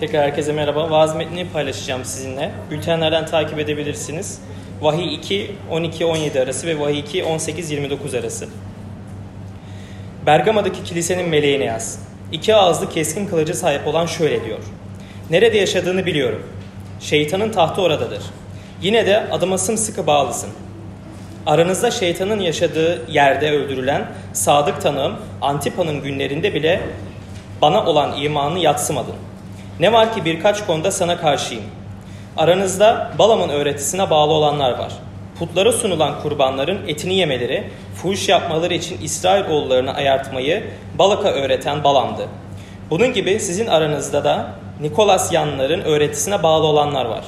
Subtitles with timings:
[0.00, 0.90] Tekrar herkese merhaba.
[0.90, 2.50] Vaaz metnini paylaşacağım sizinle.
[2.70, 4.40] Bültenlerden takip edebilirsiniz.
[4.80, 8.48] Vahiy 2, 12-17 arası ve Vahiy 2, 18-29 arası.
[10.26, 11.98] Bergama'daki kilisenin meleğine yaz.
[12.32, 14.58] İki ağızlı keskin kılıcı sahip olan şöyle diyor.
[15.30, 16.42] Nerede yaşadığını biliyorum.
[17.00, 18.22] Şeytanın tahtı oradadır.
[18.82, 20.50] Yine de adıma sımsıkı bağlısın.
[21.46, 26.80] Aranızda şeytanın yaşadığı yerde öldürülen sadık tanığım Antipa'nın günlerinde bile
[27.62, 29.14] bana olan imanını yatsımadın.
[29.80, 31.64] Ne var ki birkaç konuda sana karşıyım.
[32.36, 34.92] Aranızda Balam'ın öğretisine bağlı olanlar var.
[35.38, 37.64] Putlara sunulan kurbanların etini yemeleri,
[37.94, 40.64] fuhuş yapmaları için İsrail oğullarını ayartmayı
[40.98, 42.28] Balak'a öğreten Balam'dı.
[42.90, 44.46] Bunun gibi sizin aranızda da
[44.80, 47.24] Nikolas yanların öğretisine bağlı olanlar var.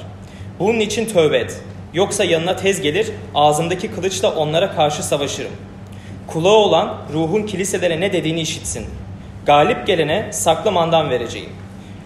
[0.58, 1.60] Bunun için tövbe et.
[1.94, 5.52] Yoksa yanına tez gelir, ağzımdaki kılıçla onlara karşı savaşırım.
[6.26, 8.86] Kulağı olan ruhun kiliselere ne dediğini işitsin.
[9.46, 11.50] Galip gelene saklı mandan vereceğim.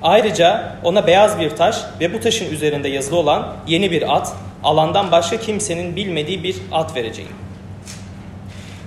[0.03, 4.33] Ayrıca ona beyaz bir taş ve bu taşın üzerinde yazılı olan yeni bir at,
[4.65, 7.31] alandan başka kimsenin bilmediği bir at vereceğim.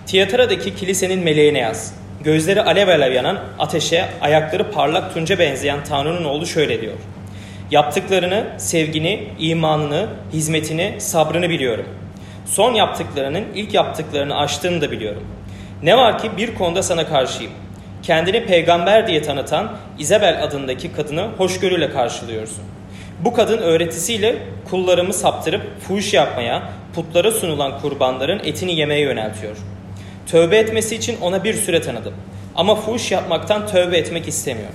[0.05, 1.93] Tiyatra'daki kilisenin meleğine yaz.
[2.23, 6.93] Gözleri alev alev yanan ateşe, ayakları parlak tunca benzeyen Tanrı'nın oğlu şöyle diyor.
[7.71, 11.85] Yaptıklarını, sevgini, imanını, hizmetini, sabrını biliyorum.
[12.45, 15.23] Son yaptıklarının ilk yaptıklarını aştığını da biliyorum.
[15.83, 17.51] Ne var ki bir konuda sana karşıyım.
[18.03, 22.63] Kendini peygamber diye tanıtan İzabel adındaki kadını hoşgörüyle karşılıyorsun.
[23.19, 24.35] Bu kadın öğretisiyle
[24.69, 26.63] kullarımı saptırıp fuhuş yapmaya,
[26.95, 29.57] putlara sunulan kurbanların etini yemeye yöneltiyor.
[30.27, 32.13] Tövbe etmesi için ona bir süre tanıdım.
[32.55, 34.69] Ama fuhuş yapmaktan tövbe etmek istemiyor.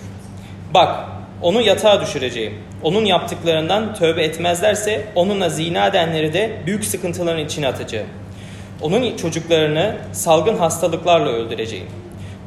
[0.75, 1.05] Bak,
[1.43, 2.55] onu yatağa düşüreceğim.
[2.83, 8.07] Onun yaptıklarından tövbe etmezlerse onunla zina edenleri de büyük sıkıntıların içine atacağım.
[8.83, 11.87] Onun çocuklarını salgın hastalıklarla öldüreceğim.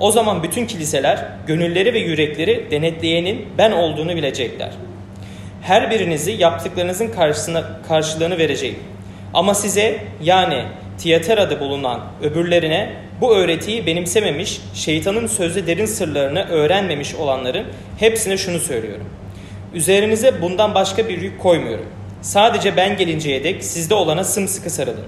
[0.02, 4.72] O zaman bütün kiliseler gönülleri ve yürekleri denetleyenin ben olduğunu bilecekler.
[5.62, 8.76] Her birinizi yaptıklarınızın karşısına, karşılığını vereceğim.
[9.34, 10.64] Ama size yani
[10.98, 12.90] Tiyatra'da bulunan öbürlerine
[13.22, 17.66] bu öğretiyi benimsememiş, şeytanın sözde derin sırlarını öğrenmemiş olanların
[18.00, 19.06] hepsine şunu söylüyorum.
[19.74, 21.86] Üzerinize bundan başka bir yük koymuyorum.
[22.22, 25.06] Sadece ben gelinceye dek sizde olana sımsıkı sarılın.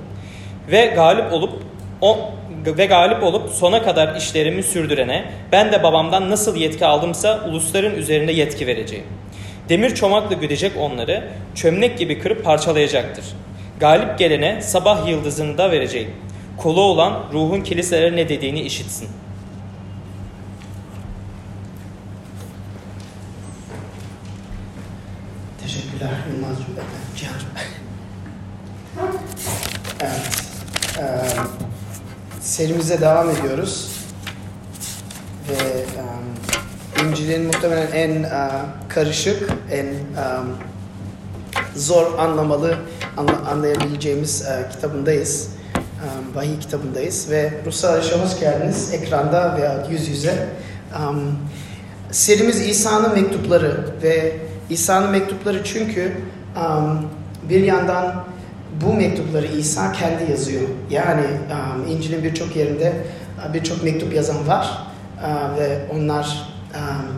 [0.71, 1.53] Ve galip olup
[2.01, 2.31] o
[2.65, 8.31] ve galip olup sona kadar işlerimi sürdürene ben de babamdan nasıl yetki aldımsa ulusların üzerinde
[8.31, 9.05] yetki vereceğim.
[9.69, 11.23] Demir çomakla güdecek onları,
[11.55, 13.25] çömlek gibi kırıp parçalayacaktır.
[13.79, 16.11] Galip gelene sabah yıldızını da vereceğim.
[16.57, 19.09] Kolu olan ruhun kiliselere ne dediğini işitsin.
[32.53, 33.91] Serimize devam ediyoruz.
[35.49, 38.29] Ve um, İncil'in muhtemelen en uh,
[38.89, 40.57] karışık, en um,
[41.75, 42.77] zor anlamalı,
[43.17, 45.49] anla, anlayabileceğimiz uh, kitabındayız.
[45.75, 47.29] Um, Vahiy kitabındayız.
[47.29, 48.93] Ve Ruhsal Yaşam hoş geldiniz.
[48.93, 50.47] Ekranda veya yüz yüze.
[50.99, 51.39] Um,
[52.11, 54.37] serimiz İsa'nın mektupları ve
[54.69, 56.17] İsa'nın mektupları çünkü
[56.57, 57.05] um,
[57.49, 58.25] bir yandan
[58.81, 60.61] bu mektupları İsa kendi yazıyor.
[60.89, 62.93] Yani um, İncil'in birçok yerinde
[63.53, 67.15] birçok mektup yazan var uh, ve onlar um,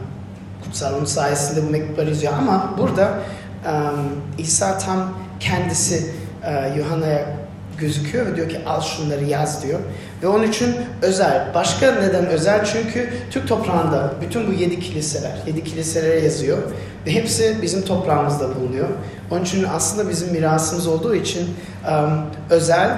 [0.63, 2.33] kutsal onun sayesinde bu mektupları yazıyor.
[2.33, 3.19] Ama burada
[3.65, 6.11] um, İsa tam kendisi
[6.43, 7.44] uh, Yuhanna'ya
[7.77, 9.79] gözüküyor ve diyor ki al şunları yaz diyor.
[10.23, 11.51] Ve onun için özel.
[11.53, 12.65] Başka neden özel?
[12.65, 16.57] Çünkü Türk toprağında bütün bu yedi kiliseler, yedi kiliselere yazıyor.
[17.05, 18.87] Ve hepsi bizim toprağımızda bulunuyor.
[19.31, 21.49] Onun için aslında bizim mirasımız olduğu için
[21.89, 22.89] um, özel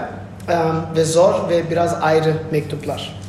[0.50, 3.20] um, ve zor ve biraz ayrı mektuplar.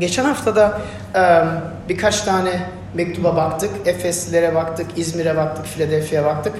[0.00, 0.80] Geçen haftada
[1.14, 1.48] um,
[1.88, 3.70] birkaç tane mektuba baktık.
[3.86, 6.54] Efeslilere baktık, İzmir'e baktık, Philadelphia'ya baktık.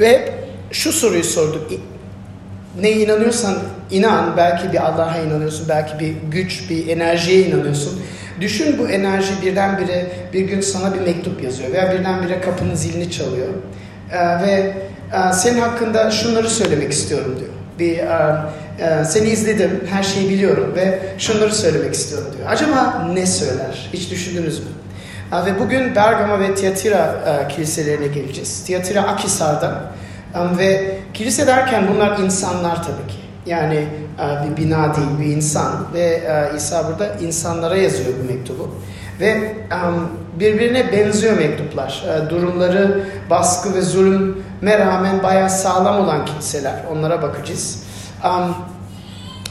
[0.00, 0.34] Ve
[0.70, 1.72] şu soruyu sorduk
[2.80, 3.54] ne inanıyorsan
[3.90, 8.02] inan, belki bir Allah'a inanıyorsun, belki bir güç, bir enerjiye inanıyorsun.
[8.40, 13.48] Düşün bu enerji birdenbire bir gün sana bir mektup yazıyor veya birdenbire kapının zilini çalıyor.
[14.12, 14.74] Ee, ve
[15.12, 17.50] e, senin hakkında şunları söylemek istiyorum diyor.
[17.78, 18.36] Bir e,
[18.78, 22.48] e, seni izledim, her şeyi biliyorum ve şunları söylemek istiyorum diyor.
[22.50, 23.90] Acaba ne söyler?
[23.92, 24.66] Hiç düşündünüz mü?
[25.32, 28.64] E, ve bugün Bergama ve Tiyatira e, kiliselerine geleceğiz.
[28.64, 29.82] Tiyatira Akhisar'da
[30.58, 33.18] ve kilise derken bunlar insanlar tabii ki.
[33.46, 33.88] Yani
[34.18, 35.72] bir bina değil, bir insan.
[35.94, 36.22] Ve
[36.56, 38.70] İsa burada insanlara yazıyor bu mektubu.
[39.20, 39.56] Ve
[40.40, 42.04] birbirine benziyor mektuplar.
[42.30, 46.74] Durumları baskı ve zulüme rağmen bayağı sağlam olan kiliseler.
[46.92, 47.82] Onlara bakacağız.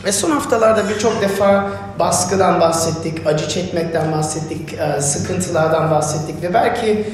[0.05, 1.67] Ve son haftalarda birçok defa
[1.99, 7.05] baskıdan bahsettik, acı çekmekten bahsettik, e, sıkıntılardan bahsettik ve belki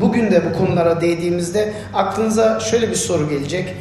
[0.00, 3.74] bugün de bu konulara değdiğimizde aklınıza şöyle bir soru gelecek.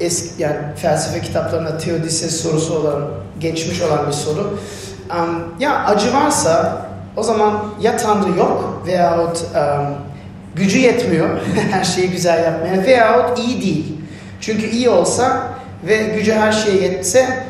[0.00, 3.02] Eski yani felsefe kitaplarında teodises sorusu olan,
[3.40, 4.58] geçmiş olan bir soru.
[5.58, 9.44] Ya acı varsa o zaman ya Tanrı yok veyahut
[10.54, 11.28] gücü yetmiyor
[11.70, 13.96] her şeyi güzel yapmaya veyahut iyi değil.
[14.40, 15.48] Çünkü iyi olsa
[15.86, 17.49] ve gücü her şeye yetse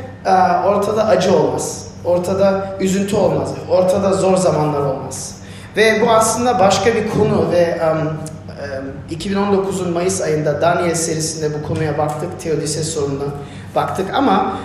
[0.67, 1.87] ortada acı olmaz.
[2.05, 3.51] Ortada üzüntü olmaz.
[3.71, 5.37] Ortada zor zamanlar olmaz.
[5.77, 11.67] Ve bu aslında başka bir konu ve um, um, 2019'un Mayıs ayında Daniel serisinde bu
[11.67, 12.41] konuya baktık.
[12.41, 13.25] Teodise sorununa
[13.75, 14.57] baktık ama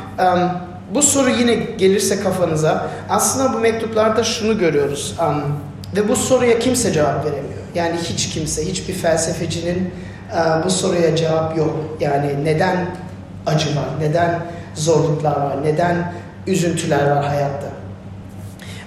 [0.94, 5.16] bu soru yine gelirse kafanıza aslında bu mektuplarda şunu görüyoruz.
[5.96, 7.62] Ve bu soruya kimse cevap veremiyor.
[7.76, 9.94] Yani hiç kimse, hiçbir felsefecinin
[10.66, 11.76] bu soruya cevap yok.
[12.00, 12.88] Yani neden
[13.46, 14.42] acı var, neden
[14.76, 16.14] zorluklar var, neden
[16.48, 17.68] üzüntüler var hayatta.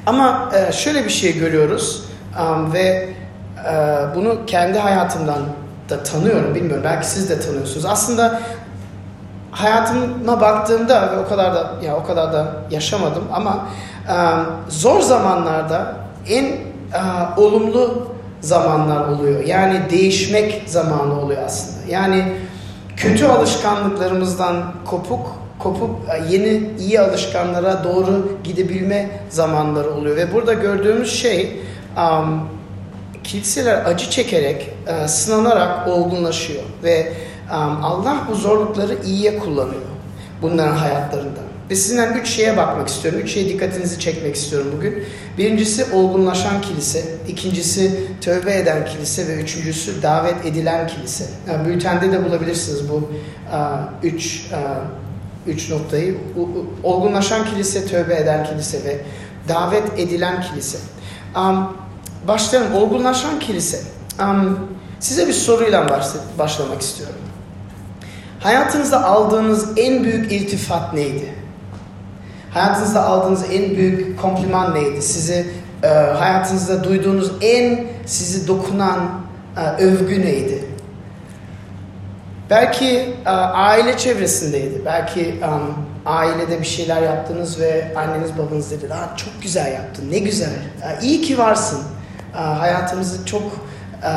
[0.06, 2.04] Ama uh, şöyle bir şey görüyoruz
[2.72, 3.08] ve
[3.56, 5.40] uh, bunu kendi hayatımdan
[5.88, 6.84] da tanıyorum, bilmiyorum.
[6.84, 7.86] Belki siz de tanıyorsunuz.
[7.86, 8.40] Aslında
[9.50, 13.68] hayatıma baktığımda ve o kadar da ya o kadar da yaşamadım ama
[14.68, 15.96] zor zamanlarda
[16.28, 16.56] en
[17.36, 18.08] olumlu
[18.40, 19.44] zamanlar oluyor.
[19.44, 21.92] Yani değişmek zamanı oluyor aslında.
[21.92, 22.32] Yani
[22.96, 25.90] kötü alışkanlıklarımızdan kopuk kopup
[26.30, 31.60] yeni iyi alışkanlara doğru gidebilme zamanları oluyor ve burada gördüğümüz şey
[31.96, 32.48] um,
[33.24, 37.12] kiliseler acı çekerek, uh, sınanarak olgunlaşıyor ve
[37.50, 39.82] um, Allah bu zorlukları iyiye kullanıyor
[40.42, 41.40] bunların hayatlarında.
[41.70, 43.20] Ve sizinle üç şeye bakmak istiyorum.
[43.20, 45.04] Üç şeye dikkatinizi çekmek istiyorum bugün.
[45.38, 47.04] Birincisi olgunlaşan kilise.
[47.28, 51.24] ikincisi tövbe eden kilise ve üçüncüsü davet edilen kilise.
[51.48, 53.08] Yani bültende de bulabilirsiniz bu uh,
[54.02, 55.07] üç, uh,
[55.48, 56.18] üç noktayı.
[56.82, 59.00] Olgunlaşan kilise, tövbe eden kilise ve
[59.48, 60.78] davet edilen kilise.
[61.36, 61.76] Um,
[62.28, 62.74] başlayalım.
[62.74, 63.80] Olgunlaşan kilise.
[64.20, 64.58] Um,
[65.00, 66.02] size bir soruyla
[66.38, 67.18] başlamak istiyorum.
[68.40, 71.34] Hayatınızda aldığınız en büyük iltifat neydi?
[72.50, 75.02] Hayatınızda aldığınız en büyük kompliman neydi?
[75.02, 75.46] Sizi
[75.82, 78.98] e, hayatınızda duyduğunuz en sizi dokunan
[79.56, 80.67] e, övgü neydi?
[82.50, 84.82] Belki e, aile çevresindeydi.
[84.84, 90.18] Belki um, ailede bir şeyler yaptınız ve anneniz babanız dedi, Aa, çok güzel yaptın, ne
[90.18, 91.82] güzel, e, iyi ki varsın.
[92.34, 93.42] E, hayatımızı çok
[94.04, 94.12] e,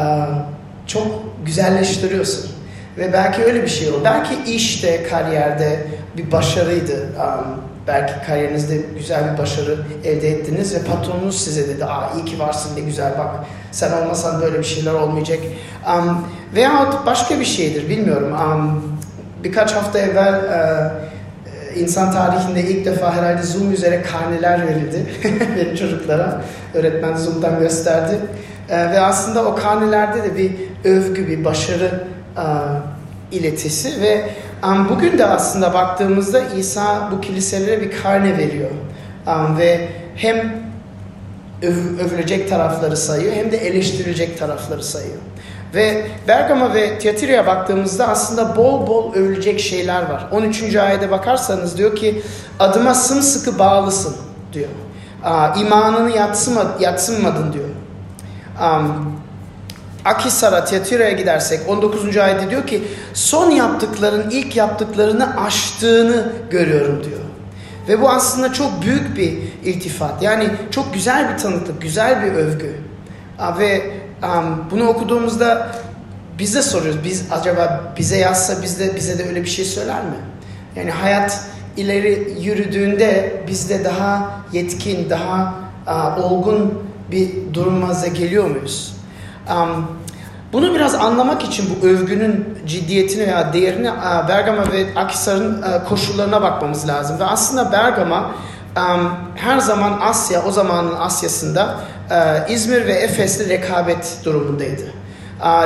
[0.88, 1.08] çok
[1.46, 2.52] güzelleştiriyorsun.
[2.98, 4.02] Ve belki öyle bir şey oldu.
[4.06, 5.88] Belki işte, kariyerde
[6.18, 7.10] bir başarıydı.
[7.20, 12.40] Um, belki kariyerinizde güzel bir başarı elde ettiniz ve patronunuz size dedi, aa iyi ki
[12.40, 13.30] varsın ne güzel bak
[13.72, 15.40] sen olmasan böyle bir şeyler olmayacak.
[15.88, 18.34] Um, veyahut başka bir şeydir bilmiyorum.
[18.34, 18.84] Um,
[19.44, 25.06] birkaç hafta evvel uh, insan tarihinde ilk defa herhalde Zoom üzere karneler verildi
[25.58, 26.42] benim çocuklara.
[26.74, 28.20] Öğretmen Zoom'dan gösterdi.
[28.70, 30.52] Uh, ve aslında o karnelerde de bir
[30.84, 32.04] övgü, bir başarı
[32.38, 32.42] uh,
[33.32, 34.30] iletisi ve
[34.64, 38.70] um, bugün de aslında baktığımızda İsa bu kiliselere bir karne veriyor
[39.28, 40.38] um, ve hem
[41.62, 45.18] öv, övülecek tarafları sayıyor hem de eleştirilecek tarafları sayıyor.
[45.74, 50.28] Ve Bergama ve Tiatira'ya baktığımızda aslında bol bol övülecek şeyler var.
[50.32, 50.76] 13.
[50.76, 52.22] ayete bakarsanız diyor ki
[52.60, 54.16] adıma sımsıkı bağlısın
[54.54, 54.70] diyor.
[55.26, 56.12] Uh, imanını
[56.80, 57.70] yatsınmadın diyor.
[58.62, 59.21] Um,
[60.06, 62.18] Akisar'a, Tiatira'ya gidersek 19.
[62.18, 67.20] ayette diyor ki son yaptıkların ilk yaptıklarını aştığını görüyorum diyor.
[67.88, 70.22] Ve bu aslında çok büyük bir iltifat.
[70.22, 72.76] Yani çok güzel bir tanıklık, güzel bir övgü.
[73.60, 73.92] Ve
[74.72, 75.72] bunu okuduğumuzda
[76.40, 77.04] biz de soruyoruz.
[77.04, 80.18] Biz acaba bize yazsa biz de, bize de öyle bir şey söyler mi?
[80.76, 81.40] Yani hayat
[81.78, 85.54] ileri yürüdüğünde biz de daha yetkin, daha
[86.24, 89.01] olgun bir duruma geliyor muyuz?
[90.54, 93.92] Bunu biraz anlamak için bu övgünün ciddiyetini veya değerini
[94.28, 97.20] Bergama ve Akhisar'ın koşullarına bakmamız lazım.
[97.20, 98.32] Ve aslında Bergama
[99.36, 101.76] her zaman Asya, o zamanın Asya'sında
[102.50, 104.94] İzmir ve Efes'le rekabet durumundaydı.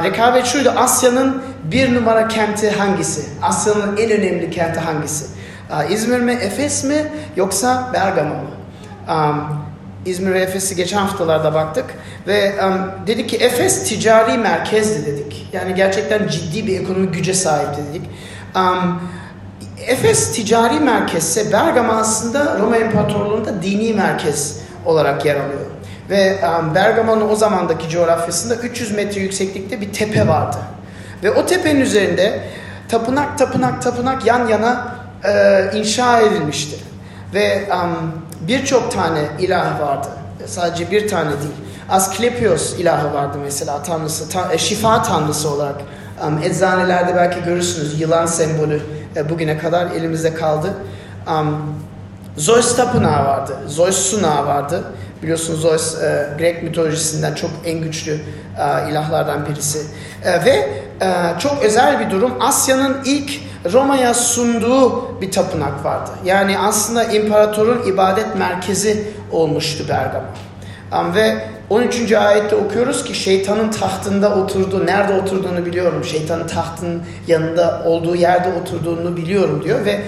[0.04, 3.26] Rekabet şuydu, Asya'nın bir numara kenti hangisi?
[3.42, 5.26] Asya'nın en önemli kenti hangisi?
[5.90, 8.50] İzmir mi, Efes mi yoksa Bergama mı?
[10.06, 11.86] İzmir ve Efes'i geçen haftalarda baktık
[12.28, 15.50] ve um, dedik ki Efes ticari merkezdi dedik.
[15.54, 18.10] Yani gerçekten ciddi bir ekonomik güce sahipti dedik.
[18.56, 19.02] Um,
[19.88, 25.66] Efes ticari merkezse Bergama aslında Roma İmparatorluğu'nda dini merkez olarak yer alıyor.
[26.10, 30.58] Ve um, Bergama'nın o zamandaki coğrafyasında 300 metre yükseklikte bir tepe vardı.
[31.24, 32.42] Ve o tepenin üzerinde
[32.90, 36.76] tapınak tapınak tapınak yan yana e, inşa edilmişti.
[37.34, 40.08] Ve um, birçok tane ilah vardı.
[40.46, 41.65] Sadece bir tane değil.
[41.90, 45.82] Asklepios ilahı vardı mesela tanrısı, ta, e, şifa tanrısı olarak.
[46.28, 48.82] Um, eczanelerde belki görürsünüz yılan sembolü
[49.16, 50.74] e, bugüne kadar elimizde kaldı.
[51.28, 51.76] Um,
[52.38, 54.84] Zeus tapınağı vardı, Zeus sunağı vardı.
[55.24, 59.80] Biliyorsunuz Zeus e, Grek mitolojisinden çok en güçlü e, ilahlardan birisi.
[60.24, 60.52] E, ve
[61.02, 63.32] e, çok özel bir durum Asya'nın ilk
[63.74, 66.12] Roma'ya sunduğu bir tapınak vardı.
[66.26, 70.28] Yani aslında imparatorun ibadet merkezi olmuştu Bergama.
[71.16, 71.38] Ve
[71.70, 72.12] 13.
[72.12, 76.04] ayette okuyoruz ki şeytanın tahtında oturduğu, nerede oturduğunu biliyorum.
[76.04, 80.02] Şeytanın tahtının yanında olduğu yerde oturduğunu biliyorum diyor ve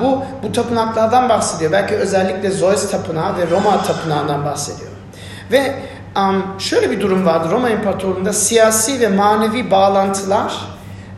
[0.00, 1.72] bu bu tapınaklardan bahsediyor.
[1.72, 4.90] Belki özellikle Zeus tapınağı ve Roma tapınağından bahsediyor.
[5.52, 5.74] Ve
[6.58, 10.52] şöyle bir durum vardı Roma İmparatorluğu'nda siyasi ve manevi bağlantılar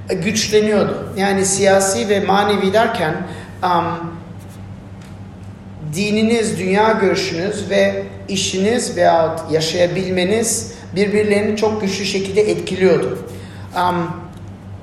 [0.08, 1.08] güçleniyordu.
[1.16, 3.14] Yani siyasi ve manevi derken
[5.94, 13.19] dininiz, dünya görüşünüz ve işiniz veya yaşayabilmeniz birbirlerini çok güçlü şekilde etkiliyordu.
[13.76, 14.11] Um,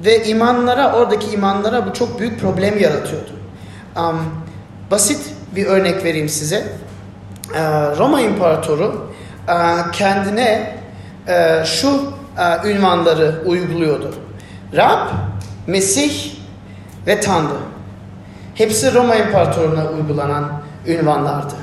[0.06, 3.32] ve imanlara, oradaki imanlara bu çok büyük problem yaratıyordu.
[3.98, 4.22] Um,
[4.92, 5.20] basit
[5.56, 6.64] bir örnek vereyim size.
[7.50, 9.12] Uh, Roma İmparatoru
[9.48, 10.78] uh, kendine
[11.28, 14.16] uh, şu uh, ünvanları uyguluyordu.
[14.76, 15.08] Rab,
[15.68, 16.36] Mesih
[17.08, 17.58] ve Tanrı.
[18.56, 21.54] Hepsi Roma İmparatorluğu'na uygulanan ünvanlardı.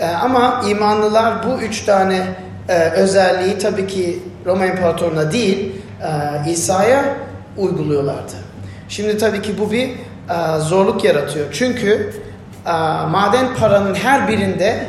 [0.00, 2.26] E, ama imanlılar bu üç tane
[2.68, 7.04] e, özelliği tabii ki Roma İmparatorluğu'na değil e, İsa'ya
[7.56, 8.32] uyguluyorlardı.
[8.88, 9.94] Şimdi tabii ki bu bir e,
[10.60, 11.46] zorluk yaratıyor.
[11.52, 12.12] Çünkü
[13.10, 14.86] maden paranın her birinde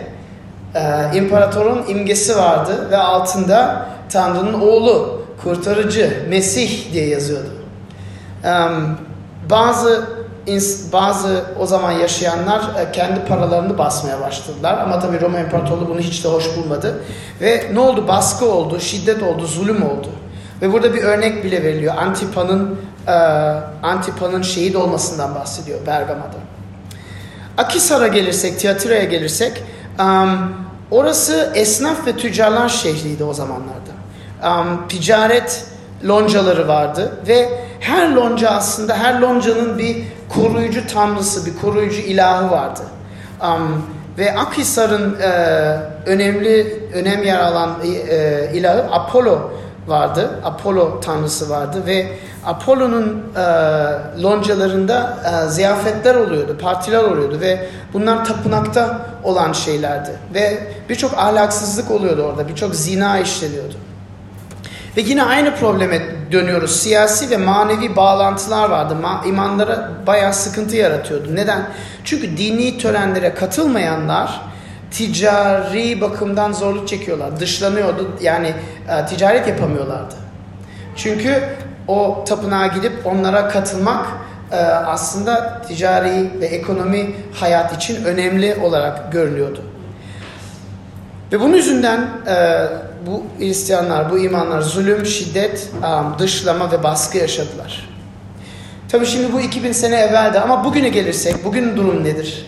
[1.13, 7.50] imparatorun imgesi vardı ve altında Tanrı'nın oğlu, kurtarıcı, Mesih diye yazıyordu.
[9.50, 10.08] Bazı
[10.93, 14.77] bazı o zaman yaşayanlar e, kendi paralarını basmaya başladılar.
[14.77, 17.03] Ama tabi Roma İmparatorluğu bunu hiç de hoş bulmadı.
[17.41, 18.07] Ve ne oldu?
[18.07, 20.10] Baskı oldu, şiddet oldu, zulüm oldu.
[20.62, 21.98] Ve burada bir örnek bile veriliyor.
[21.98, 23.12] Antipa'nın e,
[23.83, 26.38] Antipa'nın şehit olmasından bahsediyor Bergama'da.
[27.57, 29.63] Akisar'a gelirsek, Tiatira'ya gelirsek
[30.91, 33.91] orası esnaf ve tüccarlar şehriydi o zamanlarda.
[34.89, 35.65] Ticaret
[36.07, 40.03] loncaları vardı ve her lonca aslında her loncanın bir
[40.35, 42.81] koruyucu tanrısı, bir koruyucu ilahı vardı.
[43.41, 43.83] Um,
[44.17, 45.27] ve Akhisar'ın e,
[46.05, 47.71] önemli önem yer alan
[48.09, 49.51] e, ilahı Apollo
[49.88, 50.29] vardı.
[50.43, 52.07] Apollo tanrısı vardı ve
[52.45, 53.41] Apollo'nun e,
[54.23, 60.11] loncalarında e, ziyafetler oluyordu, partiler oluyordu ve bunlar tapınakta olan şeylerdi.
[60.33, 60.59] Ve
[60.89, 63.75] birçok ahlaksızlık oluyordu orada, birçok zina işleniyordu.
[64.98, 66.81] Ve yine aynı probleme dönüyoruz.
[66.81, 68.95] Siyasi ve manevi bağlantılar vardı.
[68.95, 71.36] Ma imanlara bayağı sıkıntı yaratıyordu.
[71.36, 71.69] Neden?
[72.03, 74.41] Çünkü dini törenlere katılmayanlar
[74.91, 77.39] ticari bakımdan zorluk çekiyorlar.
[77.39, 78.12] Dışlanıyordu.
[78.21, 78.53] Yani
[78.89, 80.15] e, ticaret yapamıyorlardı.
[80.95, 81.43] Çünkü
[81.88, 84.07] o tapınağa gidip onlara katılmak
[84.51, 89.62] e, aslında ticari ve ekonomi hayat için önemli olarak görünüyordu.
[91.31, 92.67] Ve bunun yüzünden e,
[93.05, 97.89] bu Hristiyanlar, bu imanlar zulüm, şiddet, um, dışlama ve baskı yaşadılar.
[98.89, 102.45] Tabi şimdi bu 2000 sene evvelde ama bugüne gelirsek, bugün durum nedir?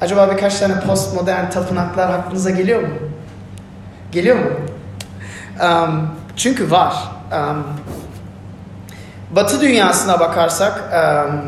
[0.00, 2.88] Acaba birkaç tane postmodern tapınaklar aklınıza geliyor mu?
[4.12, 4.50] Geliyor mu?
[5.62, 6.94] Um, çünkü var.
[7.32, 7.64] Um,
[9.30, 11.40] batı dünyasına bakarsak um,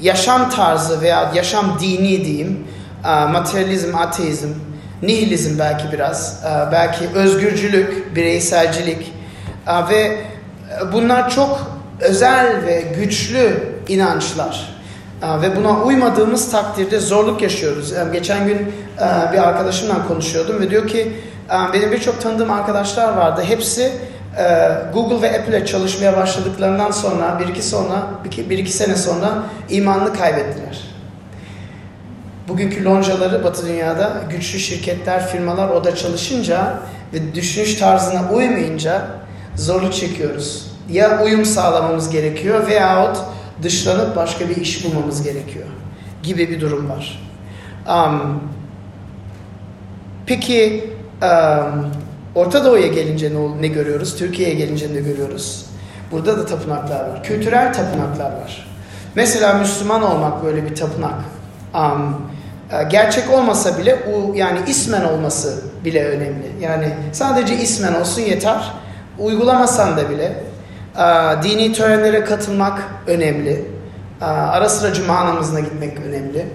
[0.00, 2.66] yaşam tarzı veya yaşam dini diyeyim,
[3.04, 4.48] uh, materyalizm, ateizm,
[5.02, 9.12] nihilizm belki biraz, e, belki özgürcülük, bireyselcilik
[9.66, 11.66] e, ve e, bunlar çok
[12.00, 14.72] özel ve güçlü inançlar.
[15.42, 17.92] Ve buna uymadığımız takdirde zorluk yaşıyoruz.
[18.12, 18.72] Geçen gün
[19.32, 21.12] bir arkadaşımla konuşuyordum ve diyor ki
[21.72, 23.42] benim birçok tanıdığım arkadaşlar vardı.
[23.46, 23.92] Hepsi
[24.94, 28.02] Google ve Apple'e çalışmaya başladıklarından sonra bir iki sonra
[28.50, 30.91] bir iki sene sonra imanını kaybettiler.
[32.48, 36.78] Bugünkü loncaları Batı dünyada güçlü şirketler, firmalar oda çalışınca
[37.12, 39.06] ve düşünüş tarzına uymayınca
[39.56, 40.72] zorluk çekiyoruz.
[40.90, 43.18] Ya uyum sağlamamız gerekiyor veyahut
[43.62, 45.66] dışlanıp başka bir iş bulmamız gerekiyor
[46.22, 47.22] gibi bir durum var.
[47.88, 48.42] Um,
[50.26, 50.90] peki
[51.22, 51.86] um,
[52.34, 54.16] Orta Doğu'ya gelince ne, ne görüyoruz?
[54.16, 55.66] Türkiye'ye gelince ne görüyoruz?
[56.12, 57.22] Burada da tapınaklar var.
[57.22, 58.68] Kültürel tapınaklar var.
[59.14, 61.14] Mesela Müslüman olmak böyle bir tapınak.
[61.74, 62.32] Um,
[62.90, 66.52] gerçek olmasa bile o yani ismen olması bile önemli.
[66.60, 68.72] Yani sadece ismen olsun yeter.
[69.18, 70.32] Uygulamasan da bile
[71.42, 73.64] dini törenlere katılmak önemli.
[74.20, 76.46] Ara sıra cuma namazına gitmek önemli.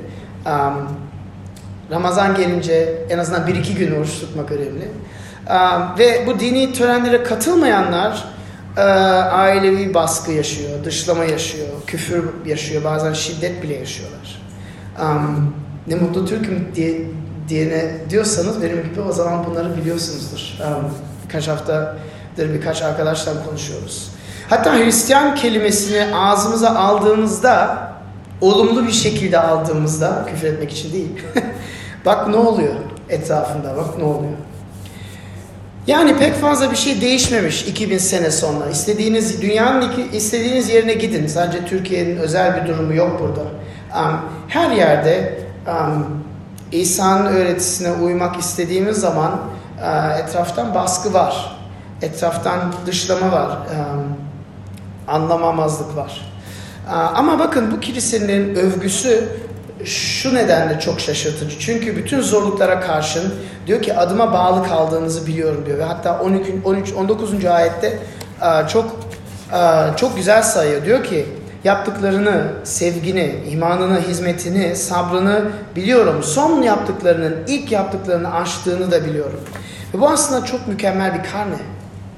[1.91, 4.87] Ramazan gelince en azından bir iki gün oruç tutmak önemli.
[5.99, 8.23] Ve bu dini törenlere katılmayanlar
[8.77, 14.46] e, ailevi baskı yaşıyor, dışlama yaşıyor, küfür yaşıyor, bazen şiddet bile yaşıyorlar.
[15.01, 15.53] Um,
[15.87, 17.01] ne mutlu Türk'üm diye,
[17.49, 20.57] diyene diyorsanız benim gibi o zaman bunları biliyorsunuzdur.
[20.65, 20.91] Um,
[21.23, 24.11] birkaç haftadır birkaç arkadaşla konuşuyoruz.
[24.49, 27.87] Hatta Hristiyan kelimesini ağzımıza aldığımızda,
[28.41, 31.09] olumlu bir şekilde aldığımızda, küfür etmek için değil,
[32.05, 32.73] bak ne oluyor
[33.09, 34.33] etrafında, bak ne oluyor.
[35.87, 38.69] Yani pek fazla bir şey değişmemiş 2000 sene sonra.
[38.69, 41.27] İstediğiniz dünyanın istediğiniz yerine gidin.
[41.27, 43.41] Sadece Türkiye'nin özel bir durumu yok burada.
[43.95, 46.23] Um, her yerde um,
[46.71, 49.31] İsa'nın öğretisine uymak istediğimiz zaman
[49.81, 51.57] uh, etraftan baskı var.
[52.01, 53.49] Etraftan dışlama var.
[53.49, 54.17] Um,
[55.07, 56.21] anlamamazlık var.
[56.87, 59.29] Uh, ama bakın bu kilisenin övgüsü
[59.85, 61.59] şu nedenle çok şaşırtıcı.
[61.59, 63.33] Çünkü bütün zorluklara karşın
[63.67, 65.77] diyor ki adıma bağlı kaldığınızı biliyorum diyor.
[65.77, 67.45] Ve hatta 12, 13, 19.
[67.45, 67.99] ayette
[68.69, 68.95] çok
[69.97, 70.85] çok güzel sayıyor.
[70.85, 71.25] Diyor ki
[71.67, 75.45] yaptıklarını, sevgini, imanını, hizmetini, sabrını
[75.75, 76.23] biliyorum.
[76.23, 79.39] Son yaptıklarının, ilk yaptıklarını aştığını da biliyorum.
[79.93, 81.57] Ve bu aslında çok mükemmel bir karne.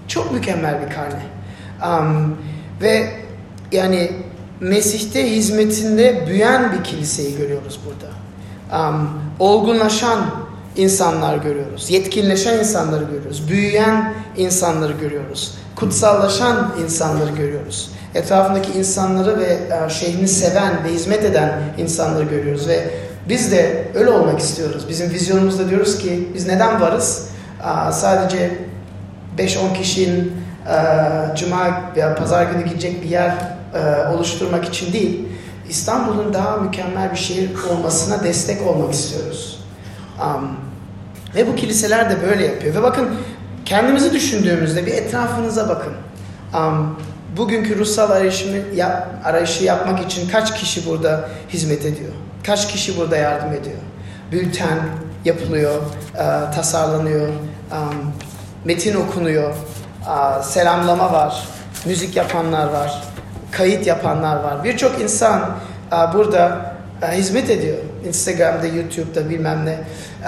[0.07, 1.21] Çok mükemmel bir karne.
[1.87, 2.37] Um,
[2.81, 3.09] ve
[3.71, 4.11] yani
[4.59, 8.11] Mesih'te hizmetinde büyüyen bir kiliseyi görüyoruz burada.
[8.89, 10.19] Um, olgunlaşan
[10.75, 11.89] insanlar görüyoruz.
[11.89, 13.49] Yetkinleşen insanları görüyoruz.
[13.49, 15.55] Büyüyen insanları görüyoruz.
[15.75, 17.91] Kutsallaşan insanları görüyoruz.
[18.15, 19.45] Etrafındaki insanları ve
[19.85, 22.67] e, şehrini seven ve hizmet eden insanları görüyoruz.
[22.67, 22.89] Ve
[23.29, 24.89] biz de öyle olmak istiyoruz.
[24.89, 27.29] Bizim vizyonumuzda diyoruz ki biz neden varız?
[27.91, 28.51] Sadece
[29.37, 30.33] 5-10 kişinin
[30.67, 33.35] e, cuma veya pazar günü gidecek bir yer
[33.73, 35.25] e, oluşturmak için değil,
[35.69, 39.59] İstanbul'un daha mükemmel bir şehir olmasına destek olmak istiyoruz.
[41.35, 42.75] Ve bu kiliseler de böyle yapıyor.
[42.75, 43.09] Ve bakın
[43.65, 45.93] kendimizi düşündüğümüzde bir etrafınıza bakın.
[47.37, 52.11] Bugünkü ruhsal arayışını yap, arayışı yapmak için kaç kişi burada hizmet ediyor?
[52.45, 53.77] Kaç kişi burada yardım ediyor?
[54.31, 54.79] Bülten
[55.25, 55.81] yapılıyor,
[56.15, 58.13] e, tasarlanıyor, um,
[58.65, 61.47] metin okunuyor, e, selamlama var,
[61.85, 63.03] müzik yapanlar var,
[63.51, 64.63] kayıt yapanlar var.
[64.63, 65.41] Birçok insan
[65.91, 67.77] e, burada e, hizmet ediyor.
[68.07, 69.79] Instagram'da, YouTube'da bilmem ne.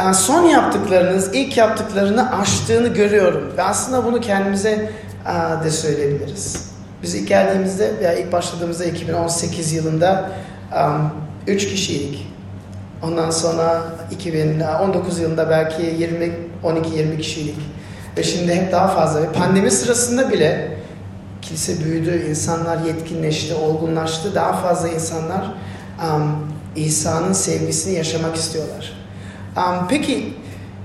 [0.09, 3.53] E, son yaptıklarınız, ilk yaptıklarını aştığını görüyorum.
[3.57, 4.91] Ve aslında bunu kendimize
[5.63, 6.70] de söyleyebiliriz.
[7.03, 10.29] Biz ilk geldiğimizde veya ilk başladığımızda 2018 yılında
[11.47, 12.27] 3 kişiydik.
[13.03, 16.31] Ondan sonra 2019 yılında belki 20
[16.63, 17.55] 12-20 kişiydik.
[18.17, 19.21] Ve şimdi hep daha fazla.
[19.21, 20.77] Ve pandemi sırasında bile
[21.41, 24.35] kilise büyüdü, insanlar yetkinleşti, olgunlaştı.
[24.35, 25.53] Daha fazla insanlar
[26.05, 28.93] um, İsa'nın sevgisini yaşamak istiyorlar.
[29.57, 30.33] Um, peki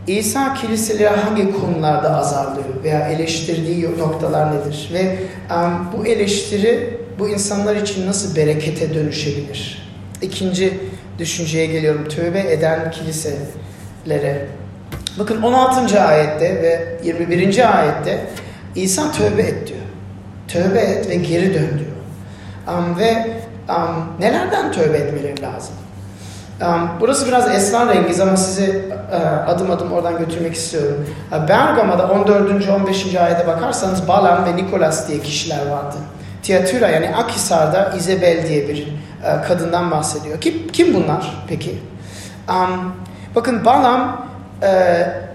[0.07, 4.91] İsa kiliseleri hangi konularda azarlıyor veya eleştirdiği noktalar nedir?
[4.93, 5.19] Ve
[5.55, 9.89] um, bu eleştiri bu insanlar için nasıl berekete dönüşebilir?
[10.23, 10.81] İkinci
[11.19, 12.09] düşünceye geliyorum.
[12.09, 14.47] Tövbe eden kiliselere.
[15.19, 16.01] Bakın 16.
[16.01, 17.79] ayette ve 21.
[17.79, 18.27] ayette
[18.75, 19.81] İsa tövbe et diyor.
[20.49, 21.97] Tövbe et ve geri dön diyor.
[22.79, 23.27] Um, ve
[23.69, 25.75] um, nelerden tövbe etmeleri lazım?
[26.63, 31.07] Um, burası biraz esrarengiz ama sizi uh, adım adım oradan götürmek istiyorum.
[31.33, 32.69] Uh, Bergama'da 14.
[32.69, 33.15] 15.
[33.15, 35.97] ayete bakarsanız Balan ve Nikolas diye kişiler vardı.
[36.43, 40.41] Tiatyra yani Akhisar'da Isabel diye bir uh, kadından bahsediyor.
[40.41, 41.79] Kim, kim bunlar peki?
[42.49, 42.93] Um,
[43.35, 44.27] bakın Balam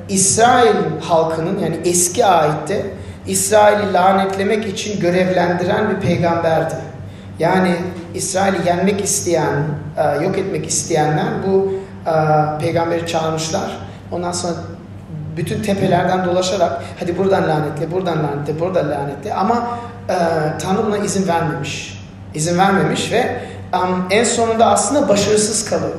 [0.10, 2.86] İsrail halkının yani eski aitte
[3.28, 6.76] İsrail'i lanetlemek için görevlendiren bir peygamberdi.
[7.42, 7.76] Yani
[8.14, 9.64] İsrail'i yenmek isteyen,
[9.98, 11.74] e, yok etmek isteyenler bu
[12.08, 12.14] e,
[12.60, 13.78] peygamberi çağırmışlar.
[14.12, 14.54] Ondan sonra
[15.38, 19.68] bütün tepelerden dolaşarak hadi buradan lanetle, buradan lanetle, buradan lanetle ama
[20.10, 20.16] e,
[20.62, 22.04] Tanrı buna izin vermemiş.
[22.34, 23.42] İzin vermemiş ve
[24.10, 25.96] en sonunda aslında başarısız kalıyor.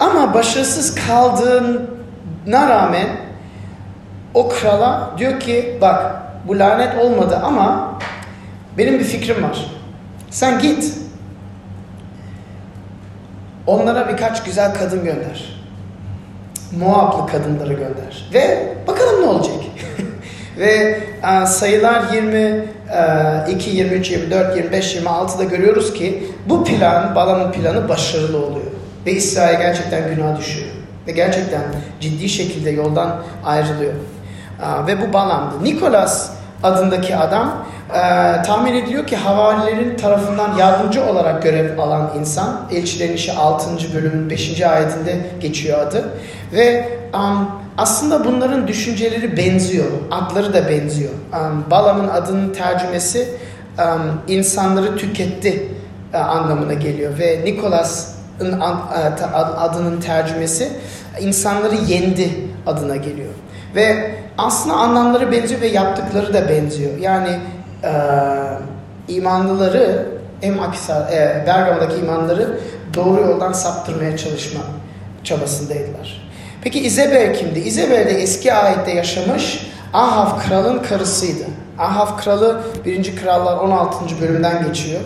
[0.00, 3.08] Ama başarısız kaldığına rağmen
[4.34, 7.98] o krala diyor ki bak bu lanet olmadı ama
[8.78, 9.81] benim bir fikrim var.
[10.32, 10.94] Sen git.
[13.66, 15.62] Onlara birkaç güzel kadın gönder.
[16.78, 18.30] Moablı kadınları gönder.
[18.34, 19.54] Ve bakalım ne olacak.
[20.58, 21.00] Ve
[21.42, 28.66] e, sayılar 22, 23, 24, 25, 26'da görüyoruz ki bu plan, Balam'ın planı başarılı oluyor.
[29.06, 30.68] Ve İsrail gerçekten günah düşüyor.
[31.06, 31.62] Ve gerçekten
[32.00, 33.92] ciddi şekilde yoldan ayrılıyor.
[34.86, 35.64] Ve bu Balam'dı.
[35.64, 36.30] Nikolas
[36.62, 42.68] adındaki adam e, tahmin ediliyor ki havarilerin tarafından yardımcı olarak görev alan insan.
[42.72, 43.94] Elçilerin işi 6.
[43.94, 44.62] bölümün 5.
[44.62, 46.04] ayetinde geçiyor adı.
[46.52, 47.48] Ve um,
[47.78, 51.12] aslında bunların düşünceleri benziyor, adları da benziyor.
[51.32, 53.28] Um, Balam'ın adının tercümesi
[53.78, 55.68] um, insanları tüketti
[56.14, 60.68] uh, anlamına geliyor ve Nikolas'ın uh, adının tercümesi
[61.20, 62.30] insanları yendi
[62.66, 63.32] adına geliyor.
[63.74, 66.98] Ve aslında anlamları benziyor ve yaptıkları da benziyor.
[66.98, 67.38] Yani
[67.84, 67.92] e,
[69.08, 70.06] imanlıları
[70.40, 72.58] hem Akisar, e, Bergama'daki imanları
[72.94, 74.60] doğru yoldan saptırmaya çalışma
[75.24, 76.30] çabasındaydılar.
[76.62, 77.58] Peki İzebel kimdi?
[77.58, 81.44] İzebel de eski ayette yaşamış Ahav kralın karısıydı.
[81.78, 83.16] Ahav kralı 1.
[83.16, 84.20] Krallar 16.
[84.20, 85.00] bölümden geçiyor.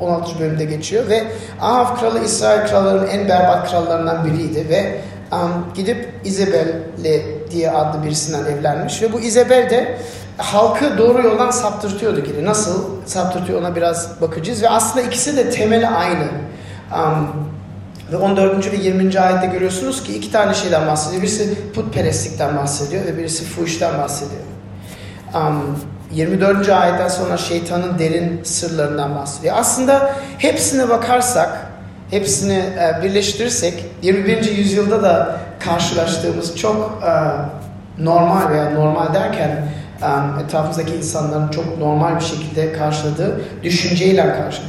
[0.00, 0.38] 16.
[0.40, 1.24] bölümde geçiyor ve
[1.60, 5.00] Ahav kralı İsrail krallarının en berbat krallarından biriydi ve
[5.32, 6.68] um, gidip Isabel
[7.50, 9.98] diye adlı birisinden evlenmiş ve bu Isabel de
[10.38, 12.44] halkı doğru yoldan saptırtıyordu gibi.
[12.44, 16.28] Nasıl saptırtıyor ona biraz bakacağız ve aslında ikisi de temeli aynı.
[16.94, 17.46] Um,
[18.12, 18.72] ve 14.
[18.72, 19.20] ve 20.
[19.20, 21.22] ayette görüyorsunuz ki iki tane şeyden bahsediyor.
[21.22, 24.42] Birisi putperestlikten bahsediyor ve birisi fuhuştan bahsediyor.
[25.34, 25.78] Um,
[26.12, 26.68] 24.
[26.68, 29.54] ayetten sonra şeytanın derin sırlarından bahsediyor.
[29.58, 31.65] Aslında hepsine bakarsak
[32.10, 34.56] hepsini e, birleştirirsek 21.
[34.56, 37.12] yüzyılda da karşılaştığımız çok e,
[38.04, 39.68] normal veya normal derken
[40.02, 44.62] e, etrafımızdaki insanların çok normal bir şekilde karşıladığı düşünceyle karşı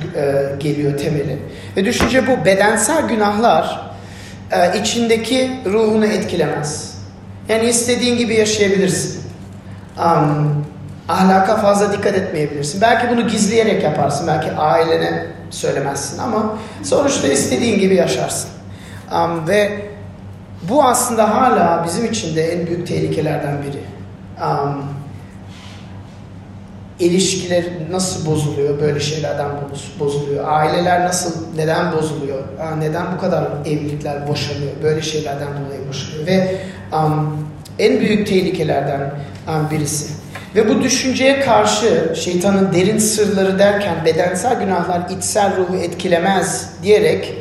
[0.60, 1.40] geliyor temeli.
[1.78, 3.88] Ve düşünce bu bedensel günahlar
[4.82, 6.98] içindeki ruhunu etkilemez.
[7.50, 9.22] Yani istediğin gibi yaşayabilirsin.
[10.00, 10.66] Um,
[11.10, 12.82] ahlaka fazla dikkat etmeyebilirsin.
[12.82, 14.28] Belki bunu gizleyerek yaparsın.
[14.28, 18.50] Belki ailene söylemezsin ama sonuçta istediğin gibi yaşarsın.
[19.16, 19.82] Um, ve
[20.70, 23.82] bu aslında hala bizim için de en büyük tehlikelerden biri.
[24.46, 24.84] Um,
[27.00, 29.48] ilişkiler nasıl bozuluyor böyle şeylerden
[30.00, 32.44] bozuluyor aileler nasıl neden bozuluyor
[32.80, 36.56] neden bu kadar evlilikler boşanıyor böyle şeylerden dolayı boşanıyor ve
[36.94, 37.48] um,
[37.80, 39.12] en büyük tehlikelerden
[39.48, 40.17] um, birisi
[40.58, 47.34] ve bu düşünceye karşı şeytanın derin sırları derken bedensel günahlar içsel ruhu etkilemez diyerek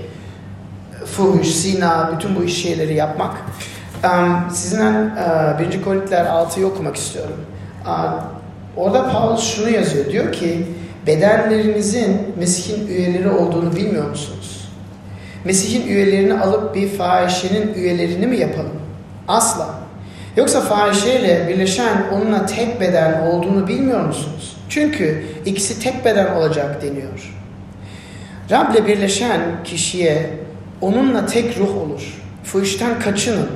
[1.06, 3.36] fuhuş, sina, bütün bu iş şeyleri yapmak.
[4.52, 5.10] Sizinle
[5.70, 5.82] 1.
[5.82, 7.36] Korintiler 6'yı okumak istiyorum.
[8.76, 10.12] Orada Paulus şunu yazıyor.
[10.12, 10.66] Diyor ki
[11.06, 14.68] bedenlerinizin Mesih'in üyeleri olduğunu bilmiyor musunuz?
[15.44, 18.80] Mesih'in üyelerini alıp bir fahişenin üyelerini mi yapalım?
[19.28, 19.85] Asla.
[20.36, 24.56] Yoksa fahişeyle birleşen onunla tek beden olduğunu bilmiyor musunuz?
[24.68, 27.34] Çünkü ikisi tek beden olacak deniyor.
[28.50, 30.30] Rab'le birleşen kişiye
[30.80, 32.22] onunla tek ruh olur.
[32.44, 33.48] Fıhıştan kaçının.